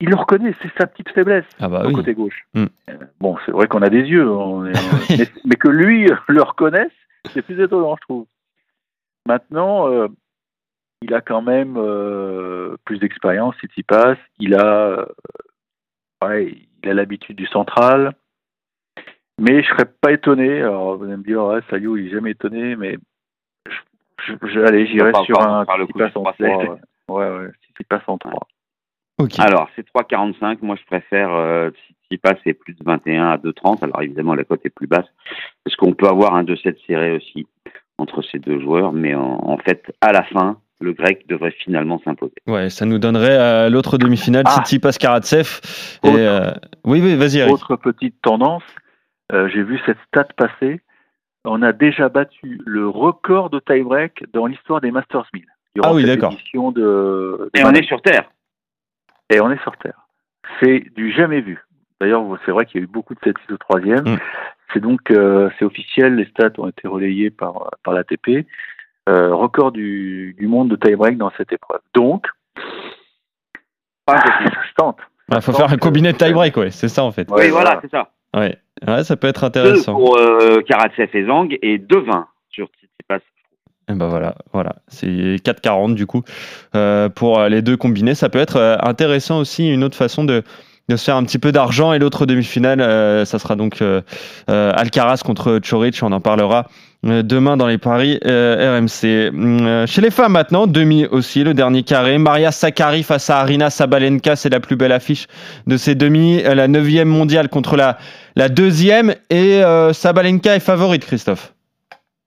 il 0.00 0.08
le 0.10 0.16
reconnaît, 0.16 0.54
c'est 0.62 0.70
sa 0.78 0.86
petite 0.86 1.08
faiblesse 1.10 1.44
Ah 1.60 1.68
bah 1.68 1.82
au 1.84 1.88
oui. 1.88 1.94
côté 1.94 2.14
gauche. 2.14 2.46
Mm. 2.54 2.66
Euh, 2.90 2.92
Bon, 3.20 3.36
c'est 3.44 3.52
vrai 3.52 3.66
qu'on 3.66 3.82
a 3.82 3.88
des 3.90 4.02
yeux, 4.02 4.30
on 4.30 4.66
est- 4.66 4.72
mais, 5.18 5.26
mais 5.44 5.56
que 5.56 5.68
lui 5.68 6.06
le 6.28 6.42
reconnaisse, 6.42 6.92
c'est 7.32 7.42
plus 7.42 7.60
étonnant, 7.60 7.96
je 7.96 8.02
trouve. 8.02 8.26
Maintenant, 9.26 9.88
euh, 9.90 10.08
il 11.02 11.12
a 11.14 11.20
quand 11.20 11.42
même 11.42 11.74
euh, 11.76 12.76
plus 12.84 12.98
d'expérience. 12.98 13.54
Il 14.38 14.54
a, 14.54 14.64
euh, 14.64 15.06
ouais, 16.24 16.56
il 16.82 16.88
a 16.88 16.94
l'habitude 16.94 17.36
du 17.36 17.46
central. 17.46 18.14
Mais 19.40 19.62
je 19.62 19.68
serais 19.68 19.84
pas 20.00 20.12
étonné. 20.12 20.62
Alors, 20.62 20.96
vous 20.96 21.04
allez 21.04 21.16
me 21.16 21.22
dire, 21.22 21.42
ouais, 21.44 21.60
Salio, 21.70 21.96
il 21.96 22.06
est 22.06 22.10
jamais 22.10 22.32
étonné, 22.32 22.74
mais 22.74 22.96
je, 23.68 24.32
je, 24.42 24.48
je- 24.48 24.60
allez, 24.60 24.86
j'irai 24.86 25.12
sur 25.24 25.40
un 25.40 25.64
faire 25.64 25.78
le 25.78 25.86
coup 25.86 25.98
du 25.98 26.04
en 26.04 26.08
3-7. 26.08 26.34
3. 26.64 26.78
Ouais, 27.08 27.30
ouais, 27.38 27.50
Tsitsipas 27.66 28.00
en 28.08 28.18
3. 28.18 28.32
Alors, 29.38 29.68
c'est 29.74 29.84
3,45. 29.86 30.58
Moi, 30.62 30.76
je 30.76 30.84
préfère 30.86 31.32
euh, 31.34 31.70
si 32.10 32.18
passe 32.18 32.38
c'est 32.44 32.54
plus 32.54 32.74
de 32.74 32.84
21 32.84 33.28
à 33.30 33.36
2,30. 33.36 33.82
Alors, 33.82 34.02
évidemment, 34.02 34.34
la 34.34 34.44
cote 34.44 34.60
est 34.64 34.70
plus 34.70 34.86
basse. 34.86 35.06
Parce 35.64 35.76
qu'on 35.76 35.92
peut 35.92 36.06
avoir 36.08 36.34
un 36.34 36.44
2-7 36.44 36.76
serré 36.86 37.12
aussi 37.16 37.46
entre 37.98 38.22
ces 38.22 38.38
deux 38.38 38.60
joueurs. 38.60 38.92
Mais 38.92 39.14
en, 39.14 39.40
en 39.42 39.58
fait, 39.58 39.82
à 40.00 40.12
la 40.12 40.22
fin, 40.24 40.58
le 40.80 40.92
grec 40.92 41.26
devrait 41.28 41.50
finalement 41.64 42.00
s'imposer. 42.04 42.34
Ouais, 42.46 42.70
ça 42.70 42.86
nous 42.86 42.98
donnerait 42.98 43.36
euh, 43.38 43.68
l'autre 43.70 43.98
demi-finale, 43.98 44.44
Ah. 44.46 44.58
Tsitsipas 44.62 44.92
Karatsev. 44.92 45.60
Et, 46.04 46.08
Autre. 46.08 46.18
euh, 46.18 46.50
Oui, 46.84 47.00
oui, 47.02 47.16
vas-y, 47.16 47.38
Eric. 47.38 47.52
Autre 47.52 47.74
petite 47.76 48.20
tendance, 48.22 48.62
euh, 49.32 49.48
j'ai 49.48 49.62
vu 49.64 49.80
cette 49.84 49.98
stat 50.06 50.28
passer. 50.36 50.80
On 51.44 51.62
a 51.62 51.72
déjà 51.72 52.08
battu 52.08 52.60
le 52.64 52.88
record 52.88 53.50
de 53.50 53.58
tie-break 53.58 54.24
dans 54.32 54.46
l'histoire 54.46 54.80
des 54.80 54.90
Masters 54.92 55.26
1000. 55.34 55.44
durant 55.74 55.88
Ah 55.90 55.94
oui, 55.94 56.04
d'accord. 56.04 56.32
De, 56.74 57.50
Et 57.54 57.64
on 57.64 57.72
est 57.72 57.84
sur 57.84 58.00
Terre. 58.02 58.30
Et 59.30 59.40
on 59.40 59.50
est 59.50 59.62
sur 59.62 59.76
Terre. 59.76 60.06
C'est 60.60 60.84
du 60.96 61.12
jamais 61.12 61.40
vu. 61.40 61.64
D'ailleurs, 62.00 62.24
c'est 62.44 62.52
vrai 62.52 62.64
qu'il 62.64 62.80
y 62.80 62.82
a 62.82 62.84
eu 62.84 62.88
beaucoup 62.88 63.14
de 63.14 63.20
7 63.22 63.36
6 63.46 63.54
au 63.54 63.56
troisième. 63.58 64.04
Mm. 64.04 64.18
C'est 64.72 64.80
donc, 64.80 65.10
euh, 65.10 65.50
c'est 65.58 65.64
officiel, 65.64 66.16
les 66.16 66.26
stats 66.26 66.50
ont 66.58 66.68
été 66.68 66.86
relayés 66.86 67.30
par, 67.30 67.70
par 67.82 67.94
l'ATP. 67.94 68.46
Euh, 69.08 69.34
record 69.34 69.72
du, 69.72 70.36
du 70.38 70.46
monde 70.46 70.68
de 70.68 70.76
tie-break 70.76 71.16
dans 71.16 71.32
cette 71.36 71.52
épreuve. 71.52 71.80
Donc, 71.94 72.26
Pas 74.04 74.16
ah, 74.16 74.44
se 74.68 74.74
tente. 74.76 74.98
Il 75.32 75.40
faut 75.40 75.52
faire 75.52 75.72
un 75.72 75.76
combiné 75.76 76.12
de 76.12 76.18
tie-break, 76.18 76.56
ouais, 76.56 76.70
c'est 76.70 76.88
ça 76.88 77.04
en 77.04 77.12
fait. 77.12 77.26
Oui, 77.30 77.48
voilà, 77.48 77.78
c'est 77.82 77.90
ça. 77.90 78.10
Ouais. 78.34 78.58
ouais, 78.86 79.04
ça 79.04 79.16
peut 79.16 79.28
être 79.28 79.48
Deux 79.48 79.60
intéressant. 79.60 79.94
pour 79.94 80.18
euh, 80.18 80.60
Karatsev 80.62 81.08
et 81.14 81.24
Zhang 81.26 81.56
et 81.62 81.78
2,20 81.78 82.24
sur 82.50 82.68
Tsitsipas. 82.68 83.20
Et 83.90 83.94
ben 83.94 84.06
voilà, 84.06 84.34
voilà, 84.52 84.76
c'est 84.88 85.06
4,40 85.06 85.94
du 85.94 86.06
coup 86.06 86.22
euh, 86.74 87.08
pour 87.08 87.38
euh, 87.38 87.48
les 87.48 87.62
deux 87.62 87.76
combinés. 87.76 88.14
Ça 88.14 88.28
peut 88.28 88.38
être 88.38 88.56
euh, 88.56 88.76
intéressant 88.82 89.38
aussi, 89.38 89.68
une 89.68 89.82
autre 89.82 89.96
façon 89.96 90.24
de, 90.24 90.42
de 90.88 90.96
se 90.96 91.04
faire 91.04 91.16
un 91.16 91.24
petit 91.24 91.38
peu 91.38 91.52
d'argent. 91.52 91.92
Et 91.92 91.98
l'autre 91.98 92.26
demi-finale, 92.26 92.80
euh, 92.80 93.24
ça 93.24 93.38
sera 93.38 93.56
donc 93.56 93.82
euh, 93.82 94.00
euh, 94.50 94.72
Alcaraz 94.74 95.18
contre 95.24 95.58
Choric. 95.58 95.98
On 96.02 96.12
en 96.12 96.20
parlera 96.20 96.68
demain 97.04 97.56
dans 97.56 97.68
les 97.68 97.78
paris 97.78 98.18
RMC. 98.24 99.28
Hum, 99.28 99.86
chez 99.86 100.00
les 100.00 100.10
femmes 100.10 100.32
maintenant, 100.32 100.66
demi 100.66 101.06
aussi, 101.06 101.44
le 101.44 101.54
dernier 101.54 101.84
carré. 101.84 102.18
Maria 102.18 102.50
Sakkari 102.50 103.04
face 103.04 103.30
à 103.30 103.38
Arina 103.38 103.70
Sabalenka, 103.70 104.34
c'est 104.34 104.48
la 104.48 104.58
plus 104.58 104.74
belle 104.74 104.90
affiche 104.90 105.28
de 105.68 105.76
ces 105.76 105.94
demi. 105.94 106.42
La 106.42 106.66
neuvième 106.66 107.08
mondiale 107.08 107.50
contre 107.50 107.76
la, 107.76 107.98
la 108.34 108.48
deuxième. 108.48 109.14
Et 109.30 109.62
Sabalenka 109.92 110.56
est 110.56 110.60
favorite, 110.60 111.06
Christophe. 111.06 111.52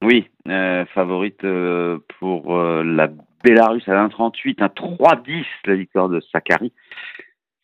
Oui, 0.02 0.28
euh, 0.48 0.84
favorite 0.96 1.44
euh, 1.44 2.00
pour 2.20 2.56
euh, 2.56 2.84
la 2.84 3.10
Bélarus 3.44 3.88
à 3.88 4.08
1,38, 4.08 4.64
un 4.64 4.68
3-10 4.68 5.46
la 5.66 5.76
victoire 5.76 6.10
de 6.10 6.20
Sakari. 6.32 6.72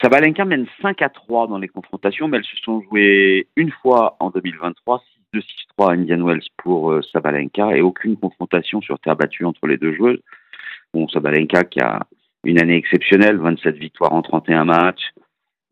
Sabalenka 0.02 0.46
mène 0.46 0.68
5 0.82 1.02
à 1.02 1.10
3 1.10 1.48
dans 1.48 1.58
les 1.58 1.68
confrontations, 1.68 2.28
mais 2.28 2.38
elles 2.38 2.46
se 2.46 2.58
sont 2.58 2.82
jouées 2.82 3.48
une 3.56 3.72
fois 3.72 4.16
en 4.20 4.30
2023, 4.30 5.02
6-2, 5.34 5.42
6-3 5.80 5.90
à 5.90 5.94
Indian 5.94 6.24
Wells 6.24 6.44
pour 6.58 6.92
euh, 6.92 7.02
Sabalenka 7.12 7.76
et 7.76 7.82
aucune 7.82 8.18
confrontation 8.18 8.82
sur 8.82 9.00
terre 9.00 9.16
battue 9.16 9.46
entre 9.46 9.66
les 9.66 9.78
deux 9.78 9.96
joueuses. 9.96 10.22
Bon, 10.94 11.08
Sabalenka 11.08 11.64
qui 11.64 11.80
a 11.80 12.02
une 12.44 12.62
année 12.62 12.76
exceptionnelle, 12.76 13.38
27 13.38 13.78
victoires 13.78 14.14
en 14.14 14.22
31 14.22 14.66
matchs. 14.66 15.12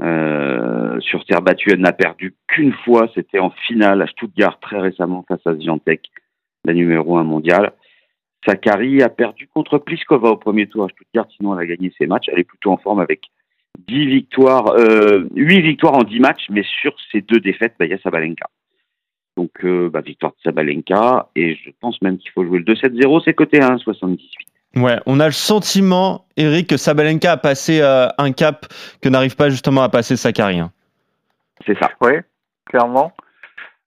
Euh, 0.02 1.00
sur 1.00 1.24
terre 1.26 1.44
battue, 1.44 1.70
elle 1.72 1.80
n'a 1.80 1.94
perdu 1.94 2.34
qu'une 2.48 2.74
fois, 2.74 3.08
c'était 3.14 3.40
en 3.40 3.52
finale 3.52 4.02
à 4.02 4.08
Stuttgart 4.08 4.60
très 4.60 4.80
récemment 4.80 5.24
face 5.28 5.46
à 5.46 5.54
Zviantec 5.54 6.10
la 6.66 6.74
numéro 6.74 7.18
1 7.18 7.24
mondiale. 7.24 7.74
Sakari 8.46 9.02
a 9.02 9.10
perdu 9.10 9.48
contre 9.48 9.78
Pliskova 9.80 10.30
au 10.30 10.38
premier 10.38 10.68
tour 10.68 10.86
à 10.86 10.90
Stuttgart, 10.90 11.28
sinon 11.36 11.58
elle 11.58 11.64
a 11.64 11.76
gagné 11.76 11.92
ses 11.98 12.06
matchs. 12.06 12.30
Elle 12.32 12.40
est 12.40 12.44
plutôt 12.44 12.72
en 12.72 12.78
forme 12.78 13.00
avec 13.00 13.22
10 13.88 14.06
victoires, 14.08 14.68
euh, 14.78 15.28
8 15.36 15.62
victoires 15.62 15.96
en 15.96 16.04
10 16.04 16.20
matchs, 16.20 16.46
mais 16.50 16.64
sur 16.82 16.96
ces 17.12 17.22
deux 17.22 17.40
défaites, 17.40 17.74
bah, 17.80 17.86
il 17.86 17.92
y 17.92 17.94
a 17.94 18.00
Sabalenka. 18.00 18.48
Donc, 19.38 19.52
euh, 19.64 19.90
bah, 19.90 20.02
victoire 20.02 20.32
de 20.32 20.38
Sabalenka, 20.44 21.30
et 21.36 21.56
je 21.56 21.70
pense 21.82 22.02
même 22.02 22.18
qu'il 22.18 22.32
faut 22.32 22.46
jouer 22.46 22.60
le 22.60 22.66
2-7-0, 22.66 23.22
c'est 23.26 23.34
côté 23.34 23.60
1-78. 23.60 24.20
Ouais, 24.78 24.98
on 25.06 25.20
a 25.20 25.26
le 25.26 25.32
sentiment, 25.32 26.26
Eric, 26.38 26.70
que 26.70 26.78
Sabalenka 26.78 27.34
a 27.34 27.38
passé 27.38 27.80
euh, 27.82 28.08
un 28.18 28.32
cap 28.32 28.66
que 29.02 29.10
n'arrive 29.10 29.36
pas 29.36 29.50
justement 29.50 29.82
à 29.82 29.90
passer 29.90 30.16
Sakari. 30.16 30.60
hein. 30.60 30.72
C'est 31.66 31.78
ça. 31.80 31.90
Oui, 32.02 32.12
clairement. 32.66 33.14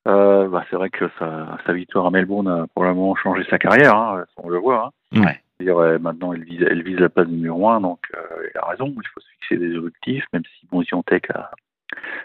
Euh, 0.09 0.49
bah, 0.49 0.65
c'est 0.71 0.77
vrai 0.77 0.89
que 0.91 1.07
sa, 1.19 1.59
sa 1.67 1.73
victoire 1.73 2.07
à 2.07 2.11
Melbourne 2.11 2.49
a 2.49 2.67
probablement 2.75 3.15
changé 3.17 3.45
sa 3.51 3.59
carrière, 3.59 3.95
hein, 3.95 4.25
on 4.39 4.49
le 4.49 4.59
voit. 4.59 4.91
Hein. 5.13 5.21
Ouais. 5.23 5.41
Ouais, 5.73 5.99
maintenant, 5.99 6.33
elle 6.33 6.45
vise, 6.45 6.65
elle 6.71 6.83
vise 6.83 6.99
la 7.01 7.09
place 7.09 7.27
numéro 7.27 7.69
1, 7.69 7.81
donc 7.81 7.99
euh, 8.15 8.21
elle 8.55 8.61
a 8.63 8.67
raison, 8.67 8.87
il 8.97 9.09
faut 9.13 9.21
se 9.21 9.29
fixer 9.33 9.57
des 9.57 9.77
objectifs, 9.77 10.25
même 10.33 10.45
si 10.45 10.67
bon, 10.71 10.83
Siontech 10.83 11.29
a, 11.31 11.51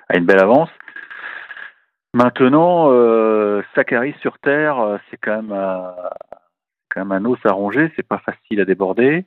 a 0.10 0.18
une 0.18 0.25
belle 0.25 0.42
avance. 0.42 0.70
Maintenant, 2.13 2.90
euh, 2.92 3.63
Sakari 3.74 4.13
sur 4.22 4.38
Terre, 4.38 4.80
euh, 4.80 4.98
c'est 5.10 5.18
quand 5.18 5.36
même, 5.42 5.52
euh, 5.52 5.90
quand 6.94 7.04
même 7.04 7.12
un 7.12 7.25
os 7.28 7.40
à 7.44 7.52
ronger, 7.54 7.92
c'est 7.96 8.08
pas 8.08 8.20
facile 8.20 8.62
à 8.62 8.66
déborder. 8.66 9.25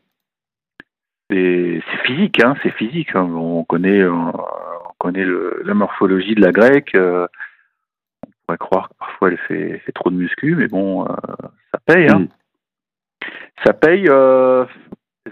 C'est 1.29 1.83
physique, 2.05 2.41
hein, 2.45 2.55
c'est 2.63 2.71
physique. 2.71 3.17
hein. 3.17 3.25
On 3.35 3.65
connaît, 3.65 4.01
euh, 4.03 4.13
on 4.13 4.93
connaît 4.99 5.25
le, 5.25 5.63
la 5.65 5.75
morphologie 5.75 6.37
de 6.37 6.41
la 6.41 6.53
grecque. 6.53 6.95
euh, 6.95 7.27
pourrait 8.57 8.69
croire 8.69 8.89
que 8.89 8.95
parfois 8.99 9.31
elle 9.31 9.39
fait, 9.39 9.79
fait 9.85 9.93
trop 9.93 10.11
de 10.11 10.17
muscu, 10.17 10.55
mais 10.57 10.69
bon, 10.69 11.05
euh, 11.05 11.09
ça 11.73 11.81
paye. 11.85 12.09
Hein. 12.09 12.21
Mm. 12.21 12.29
Ça 13.65 13.73
paye. 13.73 14.07
Euh, 14.09 14.65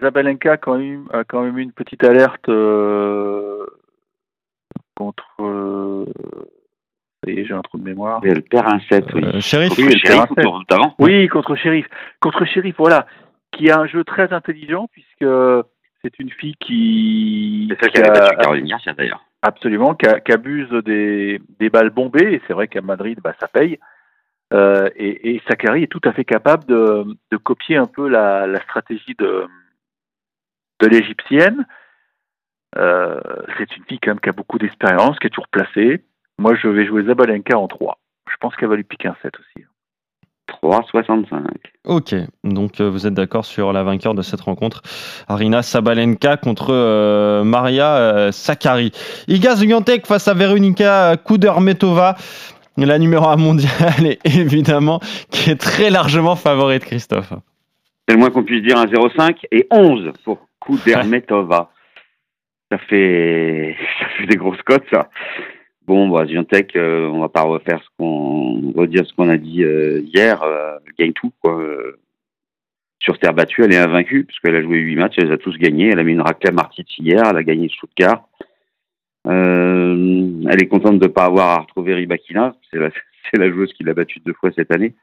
Zabalenka 0.00 0.52
a 0.52 0.56
quand 0.56 0.78
même, 0.78 1.08
a 1.12 1.24
quand 1.24 1.42
même 1.42 1.58
eu 1.58 1.62
une 1.62 1.72
petite 1.72 2.02
alerte 2.04 2.48
euh, 2.48 3.64
contre. 4.96 5.24
euh, 5.40 6.04
ça 7.22 7.30
y 7.30 7.38
est, 7.40 7.44
j'ai 7.44 7.54
un 7.54 7.62
trou 7.62 7.78
de 7.78 7.84
mémoire. 7.84 8.20
Et 8.24 8.28
elle 8.28 8.42
perd 8.42 8.66
un 8.66 8.80
7, 8.80 9.04
oui. 9.14 9.24
Euh, 9.24 9.40
Sheriff 9.40 9.72
Oui, 9.78 9.98
shérif 9.98 10.24
d'avant. 10.68 10.94
Oui, 10.98 11.26
contre 11.28 11.54
Sheriff. 11.56 11.86
Contre 12.20 12.44
Sheriff, 12.44 12.74
voilà. 12.76 13.06
Qui 13.52 13.70
a 13.70 13.78
un 13.78 13.86
jeu 13.86 14.04
très 14.04 14.32
intelligent, 14.32 14.88
puisque 14.92 15.24
c'est 16.02 16.18
une 16.18 16.30
fille 16.30 16.56
qui. 16.60 17.68
C'est 17.70 17.80
celle 17.80 17.92
qui 17.92 18.02
qui 18.02 18.08
avait 18.08 18.18
battu 18.18 18.36
Caroline 18.36 18.66
Garcia, 18.66 18.92
d'ailleurs. 18.92 19.23
Absolument, 19.46 19.94
qui, 19.94 20.06
a- 20.06 20.20
qui 20.20 20.32
abuse 20.32 20.70
des, 20.86 21.38
des 21.60 21.68
balles 21.68 21.90
bombées, 21.90 22.32
et 22.32 22.42
c'est 22.46 22.54
vrai 22.54 22.66
qu'à 22.66 22.80
Madrid, 22.80 23.20
bah, 23.22 23.34
ça 23.38 23.46
paye. 23.46 23.78
Euh, 24.54 24.88
et, 24.96 25.34
et 25.34 25.42
Sakari 25.46 25.82
est 25.82 25.86
tout 25.92 26.00
à 26.04 26.12
fait 26.12 26.24
capable 26.24 26.64
de, 26.64 27.04
de 27.30 27.36
copier 27.36 27.76
un 27.76 27.86
peu 27.86 28.08
la, 28.08 28.46
la 28.46 28.60
stratégie 28.62 29.14
de, 29.18 29.46
de 30.80 30.86
l'égyptienne. 30.86 31.66
Euh, 32.78 33.20
c'est 33.58 33.76
une 33.76 33.84
fille 33.84 33.98
quand 34.00 34.12
même 34.12 34.20
qui 34.20 34.30
a 34.30 34.32
beaucoup 34.32 34.58
d'expérience, 34.58 35.18
qui 35.18 35.26
est 35.26 35.30
toujours 35.30 35.48
placée. 35.48 36.02
Moi, 36.38 36.54
je 36.54 36.66
vais 36.68 36.86
jouer 36.86 37.04
Zabalenka 37.04 37.58
en 37.58 37.68
3. 37.68 37.98
Je 38.30 38.36
pense 38.40 38.56
qu'elle 38.56 38.70
va 38.70 38.76
lui 38.76 38.84
piquer 38.84 39.08
un 39.08 39.16
7 39.20 39.38
aussi. 39.38 39.66
3,65. 40.48 41.42
Ok, 41.84 42.14
donc 42.44 42.80
euh, 42.80 42.88
vous 42.88 43.06
êtes 43.06 43.14
d'accord 43.14 43.44
sur 43.44 43.72
la 43.72 43.82
vainqueur 43.82 44.14
de 44.14 44.22
cette 44.22 44.40
rencontre, 44.40 44.82
Arina 45.28 45.62
Sabalenka 45.62 46.36
contre 46.36 46.72
euh, 46.72 47.44
Maria 47.44 47.96
euh, 47.96 48.32
Sakkari. 48.32 48.92
Iga 49.28 49.56
Swiatek 49.56 50.06
face 50.06 50.28
à 50.28 50.34
Veronika 50.34 51.16
Kudermetova, 51.16 52.16
la 52.76 52.98
numéro 52.98 53.26
1 53.26 53.36
mondiale 53.36 54.06
et 54.06 54.18
évidemment 54.24 55.00
qui 55.30 55.50
est 55.50 55.60
très 55.60 55.90
largement 55.90 56.36
favorite, 56.36 56.84
Christophe. 56.84 57.32
C'est 58.06 58.14
le 58.14 58.20
moins 58.20 58.30
qu'on 58.30 58.44
puisse 58.44 58.62
dire 58.62 58.78
un 58.78 58.86
0,5 58.86 59.36
et 59.50 59.66
11 59.70 60.12
pour 60.24 60.46
Kudermetova. 60.60 61.70
Ça 62.72 62.78
fait, 62.78 63.76
ça 64.00 64.06
fait 64.16 64.26
des 64.26 64.36
grosses 64.36 64.62
cotes, 64.62 64.86
ça. 64.90 65.08
Bon, 65.86 66.08
bah, 66.08 66.24
euh, 66.24 67.08
on 67.08 67.20
va 67.20 67.28
pas 67.28 67.42
refaire 67.42 67.82
ce 67.82 67.88
qu'on, 67.98 68.72
redire 68.72 69.06
ce 69.06 69.12
qu'on 69.12 69.28
a 69.28 69.36
dit 69.36 69.62
euh, 69.64 70.00
hier. 70.00 70.42
Euh, 70.42 70.78
gagne 70.98 71.12
tout, 71.12 71.32
quoi. 71.42 71.60
Sur 73.00 73.18
terre 73.18 73.34
battue, 73.34 73.62
elle 73.62 73.74
est 73.74 73.78
invaincue, 73.78 74.24
puisqu'elle 74.24 74.56
a 74.56 74.62
joué 74.62 74.78
8 74.78 74.96
matchs, 74.96 75.14
elle 75.18 75.26
les 75.26 75.34
a 75.34 75.36
tous 75.36 75.58
gagnés. 75.58 75.90
Elle 75.92 75.98
a 75.98 76.04
mis 76.04 76.12
une 76.12 76.22
raclée 76.22 76.50
à 76.56 76.70
hier, 76.98 77.22
elle 77.28 77.36
a 77.36 77.42
gagné 77.42 77.68
Stuttgart. 77.68 78.26
Euh, 79.26 80.42
elle 80.50 80.62
est 80.62 80.68
contente 80.68 80.98
de 80.98 81.06
ne 81.06 81.12
pas 81.12 81.24
avoir 81.24 81.50
à 81.50 81.60
retrouver 81.60 81.94
Ribakina. 81.94 82.54
C'est 82.70 82.78
la, 82.78 82.90
c'est 83.30 83.38
la 83.38 83.50
joueuse 83.50 83.72
qui 83.74 83.84
l'a 83.84 83.92
battue 83.94 84.20
deux 84.20 84.32
fois 84.32 84.50
cette 84.56 84.72
année. 84.74 84.94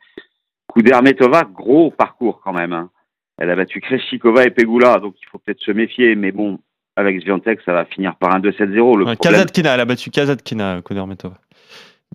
Kudermetova, 0.74 1.44
gros 1.44 1.92
parcours 1.92 2.42
quand 2.44 2.54
même. 2.54 2.74
hein. 2.74 2.90
Elle 3.38 3.50
a 3.50 3.56
battu 3.56 3.82
Kreshikova 3.82 4.46
et 4.46 4.52
Pegula, 4.52 5.00
donc 5.00 5.16
il 5.20 5.26
faut 5.28 5.40
peut-être 5.40 5.62
se 5.62 5.72
méfier. 5.72 6.16
Mais 6.16 6.32
bon, 6.32 6.60
avec 7.02 7.22
Sviantec, 7.22 7.60
ça 7.66 7.74
va 7.74 7.86
finir 7.86 8.16
par 8.16 8.34
un 8.34 8.40
2-7-0. 8.40 8.98
Le 8.98 9.06
Ouais, 9.06 9.16
problème, 9.16 9.16
Kazatkina, 9.18 9.74
elle 9.74 9.80
a 9.82 9.86
battu 9.86 10.10
Kazatkina, 10.10 10.82
Kudermetova. 10.82 11.36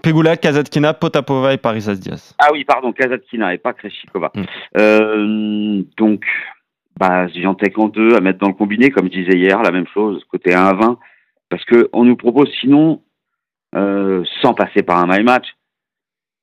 Pegula, 0.02 0.36
Kazatkina, 0.36 0.94
Potapova 0.94 1.52
et 1.54 1.56
Parisas 1.58 1.96
Diaz. 1.96 2.34
Ah 2.38 2.48
oui, 2.52 2.64
pardon, 2.64 2.92
Kazatkina 2.92 3.54
et 3.54 3.58
pas 3.58 3.72
Kreshikova. 3.72 4.30
Mm. 4.34 4.42
Euh, 4.78 5.82
donc, 5.96 6.24
bah, 6.98 7.28
Sviantec 7.28 7.78
en 7.78 7.88
deux, 7.88 8.14
à 8.14 8.20
mettre 8.20 8.38
dans 8.38 8.48
le 8.48 8.54
combiné, 8.54 8.90
comme 8.90 9.06
je 9.06 9.18
disais 9.18 9.36
hier, 9.38 9.62
la 9.62 9.70
même 9.70 9.86
chose, 9.92 10.22
côté 10.30 10.54
1 10.54 10.64
à 10.64 10.74
20. 10.74 10.98
Parce 11.48 11.64
que 11.64 11.88
on 11.92 12.04
nous 12.04 12.16
propose 12.16 12.50
sinon, 12.60 13.00
euh, 13.74 14.24
sans 14.42 14.54
passer 14.54 14.82
par 14.82 14.98
un 14.98 15.06
my 15.06 15.22
match, 15.22 15.46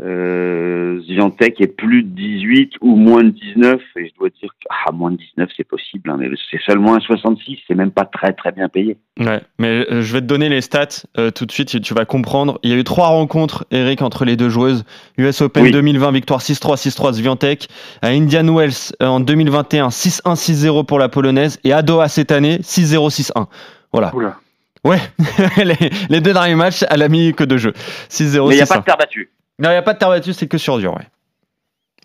euh, 0.03 1.01
Sviantec 1.03 1.60
est 1.62 1.67
plus 1.67 2.03
de 2.03 2.10
18 2.10 2.74
ou 2.81 2.95
moins 2.95 3.24
de 3.24 3.29
19. 3.29 3.79
Et 3.98 4.07
je 4.07 4.13
dois 4.19 4.29
dire 4.29 4.50
que, 4.50 4.67
ah, 4.69 4.91
moins 4.91 5.12
de 5.12 5.17
19, 5.17 5.50
c'est 5.55 5.63
possible, 5.67 6.10
hein, 6.10 6.17
mais 6.19 6.27
c'est 6.51 6.60
seulement 6.65 6.95
un 6.95 7.00
66, 7.00 7.60
c'est 7.67 7.75
même 7.75 7.91
pas 7.91 8.05
très 8.05 8.33
très 8.33 8.51
bien 8.51 8.67
payé. 8.69 8.98
Ouais, 9.19 9.41
mais 9.60 9.86
euh, 9.91 10.01
je 10.01 10.13
vais 10.13 10.22
te 10.22 10.25
donner 10.25 10.50
les 10.50 10.62
stats 10.62 11.03
euh, 11.17 11.31
tout 11.31 11.45
de 11.45 11.51
suite, 11.51 11.81
tu- 11.81 11.93
vas 11.93 12.05
comprendre. 12.05 12.60
Il 12.63 12.69
y 12.72 12.74
a 12.74 12.77
eu 12.77 12.83
trois 12.83 13.07
rencontres, 13.07 13.65
Eric, 13.72 14.01
entre 14.01 14.25
les 14.25 14.36
deux 14.36 14.50
joueuses. 14.50 14.83
US 15.17 15.41
Open 15.41 15.63
Oui. 15.63 15.72
2020, 15.72 16.12
victoire 16.12 16.39
6-3, 16.41 16.75
6-3 16.77 17.13
Swiatek. 17.13 17.67
À 18.01 18.07
Indian 18.10 18.48
Wells 18.53 18.93
euh, 19.01 19.05
en 19.07 19.19
2021, 19.19 19.89
6-1, 19.89 20.36
6-0 20.36 20.86
pour 20.86 21.00
la 21.00 21.10
polonaise. 21.10 21.60
Et 21.63 21.72
à 21.72 21.81
Doha 21.81 22.07
cette 22.10 22.31
année, 22.31 22.57
6-0, 22.57 23.10
6-1. 23.10 23.45
Voilà. 23.91 24.13
Oula. 24.15 24.38
Ouais, 24.83 24.98
les, 25.63 25.77
les 26.10 26.19
deux 26.19 26.33
derniers 26.33 26.55
matchs, 26.55 26.83
elle 26.89 27.03
a 27.03 27.07
mis 27.07 27.33
que 27.33 27.45
deux 27.45 27.57
jeux. 27.57 27.72
6-0, 28.10 28.50
mais 28.50 28.55
il 28.55 28.57
n'y 28.57 28.62
a 28.62 28.65
6-1. 28.65 28.67
pas 28.67 28.77
de 28.79 28.83
terre 28.83 28.98
battue. 28.98 29.29
Non, 29.63 29.70
il 29.70 29.74
n'y 29.74 29.77
a 29.77 29.82
pas 29.82 29.93
de 29.93 30.00
terre 30.00 30.10
battue, 30.10 30.34
c'est 30.34 30.48
que 30.48 30.58
sur 30.58 30.77
dur, 30.77 30.93
ouais. 30.96 31.08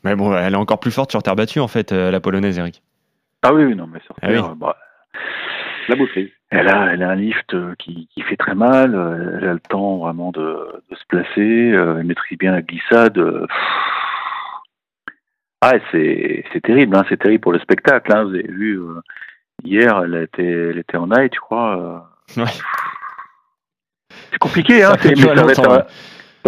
Mais 0.04 0.14
bon, 0.14 0.36
elle 0.36 0.52
est 0.54 0.56
encore 0.56 0.78
plus 0.80 0.92
forte 0.92 1.10
sur 1.10 1.22
terre 1.22 1.34
battue, 1.36 1.58
en 1.60 1.68
fait, 1.68 1.90
euh, 1.92 2.10
la 2.12 2.20
polonaise, 2.20 2.58
Eric. 2.58 2.82
Ah 3.42 3.52
oui, 3.52 3.64
oui, 3.64 3.74
non, 3.74 3.86
mais 3.86 4.00
sur 4.00 4.14
Ah 4.22 4.28
oui. 4.28 4.34
terre, 4.34 4.54
bah, 4.54 4.76
La 5.88 5.96
boucherie. 5.96 6.32
elle, 6.50 6.68
a, 6.68 6.92
elle 6.92 7.02
a 7.02 7.10
un 7.10 7.14
lift 7.16 7.52
euh, 7.54 7.74
qui, 7.78 8.08
qui 8.14 8.22
fait 8.22 8.36
très 8.36 8.54
mal. 8.54 8.94
euh, 8.94 9.38
Elle 9.40 9.48
a 9.48 9.52
le 9.54 9.60
temps 9.60 9.98
vraiment 9.98 10.30
de, 10.30 10.40
de 10.90 10.94
se 10.96 11.04
placer. 11.08 11.70
Elle 11.74 12.04
maîtrise 12.04 12.38
bien 12.38 12.52
la 12.52 12.62
glissade. 12.62 13.18
Ah, 15.60 15.72
c'est 15.90 16.44
c'est 16.52 16.60
terrible, 16.60 16.94
hein, 16.96 17.04
c'est 17.08 17.16
terrible 17.16 17.40
pour 17.42 17.52
le 17.52 17.58
spectacle. 17.58 18.12
Hein, 18.12 18.22
vous 18.24 18.34
avez 18.34 18.46
vu 18.46 18.78
euh, 18.78 19.00
hier, 19.64 20.00
elle 20.04 20.14
était, 20.22 20.44
elle 20.70 20.78
était 20.78 20.96
en 20.96 21.08
night, 21.08 21.34
je 21.34 21.40
crois. 21.40 22.04
euh. 22.36 22.42
Ouais. 22.42 22.50
C'est 24.30 24.38
compliqué, 24.38 24.84
hein. 24.84 24.92
Ça 25.00 25.08
mais 25.08 25.14
va 25.34 25.50
être. 25.50 25.86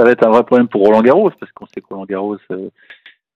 Ça 0.00 0.04
va 0.06 0.12
être 0.12 0.26
un 0.26 0.30
vrai 0.30 0.44
problème 0.44 0.66
pour 0.68 0.82
Roland 0.86 1.02
Garros 1.02 1.30
parce 1.38 1.52
qu'on 1.52 1.66
sait 1.66 1.82
que 1.82 1.86
Roland 1.90 2.06
Garros, 2.06 2.38
euh, 2.52 2.70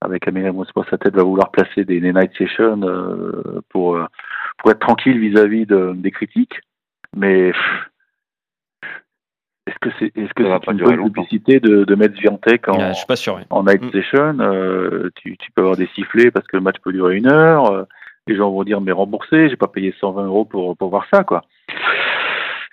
avec 0.00 0.26
Amélie 0.26 0.50
Moscou, 0.50 0.82
sa 0.88 0.96
tête 0.96 1.14
va 1.14 1.22
vouloir 1.22 1.50
placer 1.50 1.84
des, 1.84 2.00
des 2.00 2.12
night 2.12 2.32
sessions 2.38 2.80
euh, 2.82 3.60
pour 3.68 3.96
euh, 3.96 4.06
pour 4.58 4.70
être 4.70 4.78
tranquille 4.78 5.18
vis-à-vis 5.18 5.66
de- 5.66 5.92
des 5.94 6.10
critiques. 6.10 6.58
Mais 7.14 7.52
est-ce 9.66 9.78
que 9.80 9.90
c'est 9.98 10.10
que 10.10 10.22
c'est 10.44 10.64
pas 10.64 10.72
une 10.72 10.78
bonne 10.78 10.96
longtemps. 10.96 11.22
publicité 11.22 11.60
de, 11.60 11.84
de 11.84 11.94
mettre 11.94 12.16
Swiatek 12.18 12.68
en, 12.68 12.88
je 12.88 12.94
suis 12.94 13.06
pas 13.06 13.16
sûr, 13.16 13.40
en 13.50 13.62
night 13.64 13.82
Mm. 13.82 13.90
session 13.92 14.38
euh, 14.40 15.10
tu, 15.16 15.36
tu 15.36 15.52
peux 15.52 15.62
avoir 15.62 15.76
des 15.76 15.88
sifflets 15.94 16.30
parce 16.30 16.46
que 16.46 16.56
le 16.56 16.62
match 16.62 16.76
peut 16.82 16.92
durer 16.92 17.16
une 17.16 17.26
heure. 17.30 17.70
euh, 17.70 17.84
les 18.26 18.36
gens 18.36 18.50
vont 18.50 18.64
dire 18.64 18.80
mais 18.80 18.92
remboursé, 18.92 19.50
j'ai 19.50 19.56
pas 19.56 19.66
payé 19.68 19.94
120 20.00 20.24
euros 20.26 20.44
pour 20.46 20.76
pour 20.78 20.88
voir 20.88 21.06
ça 21.12 21.24
quoi. 21.24 21.44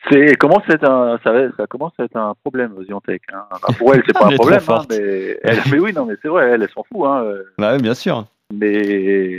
C'est 0.10 0.36
commence 0.38 0.64
à 0.70 0.74
être 0.74 0.90
un 0.90 1.20
ça, 1.24 1.68
commence 1.68 1.94
à 2.00 2.04
être 2.06 2.16
un 2.18 2.34
problème 2.44 2.74
Ziantec. 2.86 3.22
Hein. 3.34 3.44
Enfin, 3.52 3.74
pour 3.74 3.94
elle 3.94 4.04
c'est 4.06 4.14
pas 4.14 4.26
un 4.32 4.36
problème, 4.36 4.62
hein, 4.68 4.82
mais 4.90 5.38
elle, 5.44 5.60
mais 5.72 5.80
oui 5.80 5.94
non 5.94 6.06
mais 6.06 6.16
c'est 6.22 6.28
vrai 6.28 6.50
elle, 6.50 6.64
elle 6.64 6.70
s'en 6.70 6.84
fout 6.84 7.06
hein. 7.06 7.24
euh, 7.24 7.44
Bah, 7.58 7.78
bien 7.78 7.94
sûr. 7.94 8.26
Mais 8.54 9.38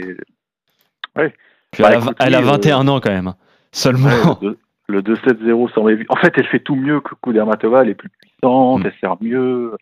Puis 1.71 1.83
Bah, 1.83 1.89
elle, 1.89 1.95
a, 1.95 1.97
écoute, 1.99 2.15
elle 2.19 2.35
a 2.35 2.39
oui, 2.39 2.45
euh, 2.45 2.51
21 2.51 2.87
ans, 2.87 2.99
quand 2.99 3.11
même. 3.11 3.33
Seulement. 3.71 4.07
Ouais, 4.41 4.49
le, 4.87 5.01
le 5.01 5.01
2-7-0 5.01 5.73
semble 5.73 5.91
évident. 5.91 6.13
En 6.13 6.17
fait, 6.21 6.33
elle 6.37 6.47
fait 6.47 6.59
tout 6.59 6.75
mieux 6.75 7.01
que 7.01 7.13
Kudermatova, 7.21 7.81
elle 7.83 7.89
est 7.89 7.95
plus 7.95 8.09
puissante, 8.09 8.83
Mm. 8.83 8.85
elle 8.85 8.93
sert 9.01 9.15
mieux. 9.21 9.75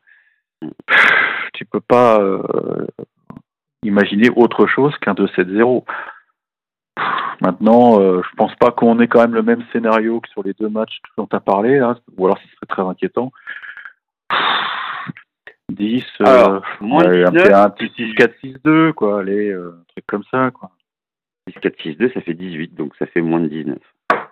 Pff, 0.62 1.08
Tu 1.54 1.65
peux 1.65 1.80
pas 1.82 2.20
euh, 2.20 2.41
imaginer 3.84 4.30
autre 4.36 4.67
chose 4.67 4.94
qu'un 5.00 5.13
2-7-0. 5.13 5.84
Maintenant, 7.41 7.99
euh, 7.99 8.21
je 8.23 8.36
pense 8.36 8.54
pas 8.56 8.71
qu'on 8.71 8.99
ait 8.99 9.08
quand 9.08 9.21
même 9.21 9.34
le 9.34 9.41
même 9.41 9.63
scénario 9.71 10.19
que 10.21 10.30
sur 10.30 10.43
les 10.43 10.54
deux 10.54 10.69
matchs 10.69 10.99
dont 11.17 11.25
tu 11.25 11.36
as 11.36 11.39
parlé, 11.39 11.80
là, 11.80 11.95
ou 12.17 12.25
alors 12.25 12.38
ce 12.38 12.47
serait 12.56 12.67
très 12.67 12.84
inquiétant. 12.84 13.32
Pff, 14.30 14.39
10, 15.71 16.04
euh, 16.21 16.25
Alors, 16.25 16.63
moins 16.82 17.06
ouais, 17.08 17.23
un, 17.23 17.32
19, 17.32 17.43
petit- 17.47 17.54
un 17.54 17.69
petit 17.69 17.91
6-4-6-2, 18.63 18.93
quoi, 18.93 19.21
allez, 19.21 19.49
euh, 19.49 19.75
un 19.80 19.84
truc 19.88 20.06
comme 20.06 20.23
ça, 20.30 20.51
quoi. 20.51 20.69
10-4-6-2, 21.49 22.12
ça 22.13 22.21
fait 22.21 22.34
18, 22.36 22.75
donc 22.75 22.93
ça 22.99 23.08
fait 23.08 23.21
moins 23.21 23.39
de 23.39 23.47
19. 23.47 23.77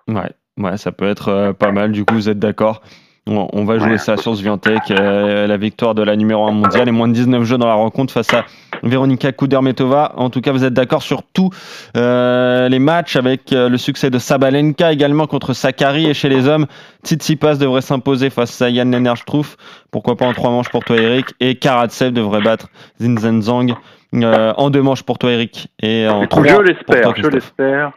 Ouais, 0.07 0.31
ouais, 0.57 0.77
ça 0.77 0.91
peut 0.91 1.07
être 1.07 1.29
euh, 1.29 1.53
pas 1.53 1.71
mal. 1.71 1.91
Du 1.91 2.05
coup, 2.05 2.13
vous 2.13 2.29
êtes 2.29 2.39
d'accord? 2.39 2.81
On, 3.27 3.47
on 3.53 3.65
va 3.65 3.77
jouer 3.79 3.91
Ouais. 3.91 3.97
ça 3.97 4.17
sur 4.17 4.36
Sviantec, 4.36 4.91
euh, 4.91 5.45
la 5.47 5.58
victoire 5.58 5.93
de 5.95 6.03
la 6.03 6.15
numéro 6.15 6.47
1 6.47 6.51
mondiale 6.51 6.88
et 6.88 6.91
moins 6.91 7.08
de 7.08 7.13
19 7.13 7.43
jeux 7.43 7.58
dans 7.58 7.67
la 7.67 7.73
rencontre 7.73 8.13
face 8.13 8.34
à 8.34 8.45
Véronika 8.84 9.32
Kudermetova. 9.32 10.13
En 10.15 10.29
tout 10.29 10.41
cas, 10.41 10.51
vous 10.51 10.63
êtes 10.63 10.73
d'accord 10.73 11.01
sur 11.03 11.23
tous 11.23 11.49
euh, 11.97 12.69
les 12.69 12.79
matchs 12.79 13.15
avec 13.15 13.51
euh, 13.53 13.69
le 13.69 13.77
succès 13.77 14.10
de 14.10 14.17
Sabalenka 14.19 14.91
également 14.91 15.27
contre 15.27 15.53
Sakari 15.53 16.08
et 16.08 16.13
chez 16.13 16.29
les 16.29 16.47
hommes, 16.47 16.65
Tsitsipas 17.03 17.55
devrait 17.55 17.82
s'imposer 17.82 18.29
face 18.29 18.62
à 18.62 18.69
Yann 18.69 18.91
Lennart-Struff. 18.91 19.58
Pourquoi 19.91 20.15
pas 20.15 20.25
en 20.25 20.34
trois 20.34 20.49
manches 20.51 20.69
pour 20.69 20.84
toi, 20.84 20.97
Eric? 20.97 21.27
Et 21.39 21.55
Karatsev 21.55 22.12
devrait 22.12 22.41
battre 22.41 22.67
Zinzenzang 22.99 23.75
euh, 24.15 24.53
en 24.58 24.69
deux 24.69 24.82
manches 24.82 25.03
pour 25.03 25.17
toi, 25.19 25.32
Eric. 25.32 25.67
Et 25.82 26.08
en 26.08 26.25
trois 26.27 26.43
je 26.45 26.62
l'espère, 26.62 27.15
je 27.15 27.27
l'espère, 27.27 27.91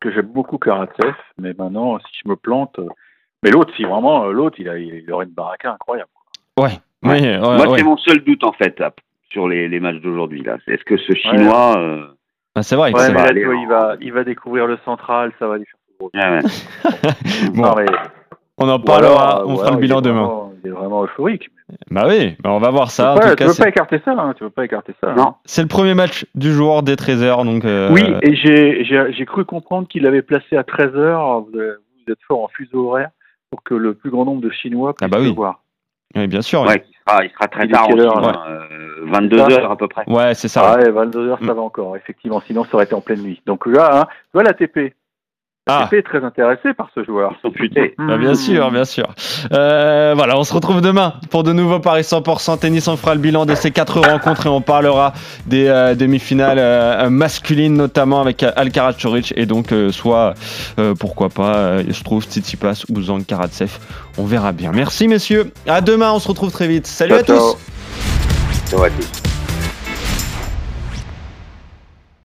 que 0.00 0.10
j'aime 0.12 0.26
beaucoup 0.32 0.58
Karatsev, 0.58 1.12
mais 1.38 1.52
maintenant, 1.58 1.98
si 1.98 2.20
je 2.24 2.28
me 2.30 2.36
plante. 2.36 2.78
Mais 3.44 3.50
l'autre, 3.50 3.72
si 3.76 3.84
vraiment, 3.84 4.24
euh, 4.26 4.32
l'autre, 4.32 4.56
il, 4.58 4.68
a, 4.68 4.78
il 4.78 5.10
aurait 5.12 5.26
une 5.26 5.32
baraka 5.32 5.72
incroyable. 5.72 6.10
Ouais, 6.58 6.64
Ouais. 6.64 6.70
oui, 7.04 7.20
ouais, 7.20 7.38
Moi, 7.38 7.68
ouais. 7.68 7.78
c'est 7.78 7.84
mon 7.84 7.96
seul 7.98 8.18
doute, 8.24 8.42
en 8.44 8.52
fait, 8.52 8.78
là, 8.80 8.92
sur 9.30 9.46
les, 9.48 9.68
les 9.68 9.78
matchs 9.80 10.00
d'aujourd'hui. 10.00 10.42
là. 10.42 10.56
Est-ce 10.66 10.82
que 10.84 10.96
ce 10.96 11.12
Chinois. 11.14 11.74
euh, 11.78 12.06
Ah, 12.56 12.62
c'est 12.62 12.74
vrai. 12.76 12.90
va 12.90 13.08
là, 13.08 13.22
aller 13.22 13.42
il 13.62 13.68
va, 13.68 13.94
il 14.00 14.12
va 14.12 14.24
découvrir 14.24 14.66
le 14.66 14.78
central, 14.84 15.32
ça 15.38 15.46
va 15.46 15.58
lui 15.58 15.64
faire 15.66 15.78
tout 15.86 15.94
gros. 15.98 16.10
ouais, 16.14 16.30
ouais. 16.30 17.50
Bon, 17.54 17.62
Non, 17.62 17.74
mais, 17.76 17.86
on 18.60 18.68
en 18.68 18.80
parlera, 18.80 19.44
on 19.46 19.56
fera 19.56 19.70
le 19.70 19.76
bilan 19.76 20.00
demain. 20.00 20.22
vraiment- 20.24 20.44
Il 20.64 20.70
est 20.70 20.72
vraiment 20.72 21.04
euphorique. 21.04 21.48
Bah 21.92 22.06
oui, 22.08 22.34
bah 22.42 22.50
on 22.50 22.58
va 22.58 22.70
voir 22.70 22.90
ça. 22.90 23.14
Tu 23.14 23.44
peux, 23.46 23.52
pas, 23.56 23.68
écarter 23.68 24.00
ça, 24.04 24.10
hein, 24.18 24.32
tu 24.36 24.42
peux 24.42 24.50
pas 24.50 24.64
écarter 24.64 24.92
ça. 25.00 25.10
hein. 25.10 25.14
Non. 25.16 25.34
c'est 25.44 25.62
le 25.62 25.68
premier 25.68 25.94
match 25.94 26.26
du 26.34 26.50
jour 26.50 26.82
des 26.82 26.96
13h. 26.96 27.44
Donc, 27.44 27.64
euh, 27.64 27.92
Oui, 27.92 28.02
et 28.22 28.34
j'ai- 28.34 28.84
j'ai 28.84 29.12
j'ai 29.12 29.24
cru 29.26 29.44
comprendre 29.44 29.86
qu'il 29.86 30.04
avait 30.06 30.22
placé 30.22 30.56
à 30.56 30.64
13h, 30.64 31.44
vous, 31.44 31.56
avez- 31.60 31.74
vous 32.04 32.12
êtes 32.12 32.18
fort 32.26 32.42
en 32.42 32.48
fuseau 32.48 32.88
horaire, 32.88 33.10
pour 33.50 33.62
que 33.62 33.74
le 33.74 33.94
plus 33.94 34.10
grand 34.10 34.24
nombre 34.24 34.42
de 34.42 34.50
Chinois 34.50 34.94
puissent 34.94 35.06
Ah 35.06 35.08
bah 35.08 35.18
oui. 35.20 35.28
le 35.28 35.34
voir. 35.34 35.62
oui, 36.14 36.26
bien 36.26 36.42
sûr. 36.42 36.62
oui. 36.62 36.68
Ouais, 36.68 36.84
il, 36.88 36.94
sera, 37.06 37.24
il 37.24 37.30
sera 37.30 37.48
très 37.48 37.64
Il 37.64 37.70
tard 37.72 37.86
quelle 37.86 38.00
aussi. 38.00 38.06
heure, 38.06 38.46
euh, 38.48 38.66
22 39.06 39.38
heures 39.40 39.70
à 39.70 39.76
peu 39.76 39.88
près. 39.88 40.04
Ouais, 40.08 40.34
c'est 40.34 40.48
ça. 40.48 40.72
Ah 40.74 40.76
ouais, 40.78 40.90
22h, 40.90 41.42
Mm. 41.42 41.46
ça 41.46 41.54
va 41.54 41.62
encore, 41.62 41.96
effectivement, 41.96 42.40
sinon 42.46 42.64
ça 42.64 42.74
aurait 42.74 42.84
été 42.84 42.94
en 42.94 43.00
pleine 43.00 43.22
nuit. 43.22 43.40
Donc 43.46 43.66
là, 43.66 44.00
hein, 44.02 44.06
tu 44.24 44.30
vois 44.34 44.42
la 44.42 44.54
TP. 44.54 44.76
La 44.78 44.90
Ah. 45.68 45.88
Est 45.92 46.02
très 46.02 46.24
intéressée 46.24 46.72
par 46.74 46.88
ce 46.94 47.04
joueur. 47.04 47.34
Futés. 47.54 47.94
Bah, 47.98 48.16
bien 48.16 48.34
sûr, 48.34 48.70
bien 48.70 48.84
sûr. 48.84 49.06
Euh, 49.52 50.14
voilà, 50.16 50.38
on 50.38 50.44
se 50.44 50.54
retrouve 50.54 50.80
demain 50.80 51.14
pour 51.30 51.42
de 51.42 51.52
nouveaux 51.52 51.78
paris 51.78 52.02
100% 52.02 52.58
tennis. 52.58 52.88
On 52.88 52.96
fera 52.96 53.14
le 53.14 53.20
bilan 53.20 53.46
de 53.46 53.54
ces 53.54 53.70
quatre 53.70 54.00
rencontres 54.00 54.46
et 54.46 54.48
on 54.48 54.60
parlera 54.60 55.12
des 55.46 55.66
euh, 55.66 55.94
demi-finales 55.94 56.58
euh, 56.58 57.10
masculines, 57.10 57.74
notamment 57.74 58.20
avec 58.20 58.42
Alcaraz 58.42 58.94
Choric 58.94 59.34
et 59.36 59.46
donc 59.46 59.72
euh, 59.72 59.92
soit, 59.92 60.34
euh, 60.78 60.94
pourquoi 60.94 61.28
pas, 61.28 61.56
euh, 61.56 61.82
je 61.88 62.02
trouve 62.02 62.24
Tsitsipas 62.24 62.84
ou 62.88 63.02
Zang 63.02 63.24
Karatsev. 63.24 63.78
On 64.16 64.24
verra 64.24 64.52
bien. 64.52 64.72
Merci 64.72 65.08
messieurs. 65.08 65.52
À 65.66 65.80
demain, 65.80 66.12
on 66.12 66.18
se 66.18 66.28
retrouve 66.28 66.50
très 66.50 66.68
vite. 66.68 66.86
Salut 66.86 67.12
Ciao, 67.12 67.20
à 67.20 67.24
tous. 67.24 67.34
ciao. 67.34 67.56
Ciao 68.70 68.82
à 68.84 68.90
tous. 68.90 69.27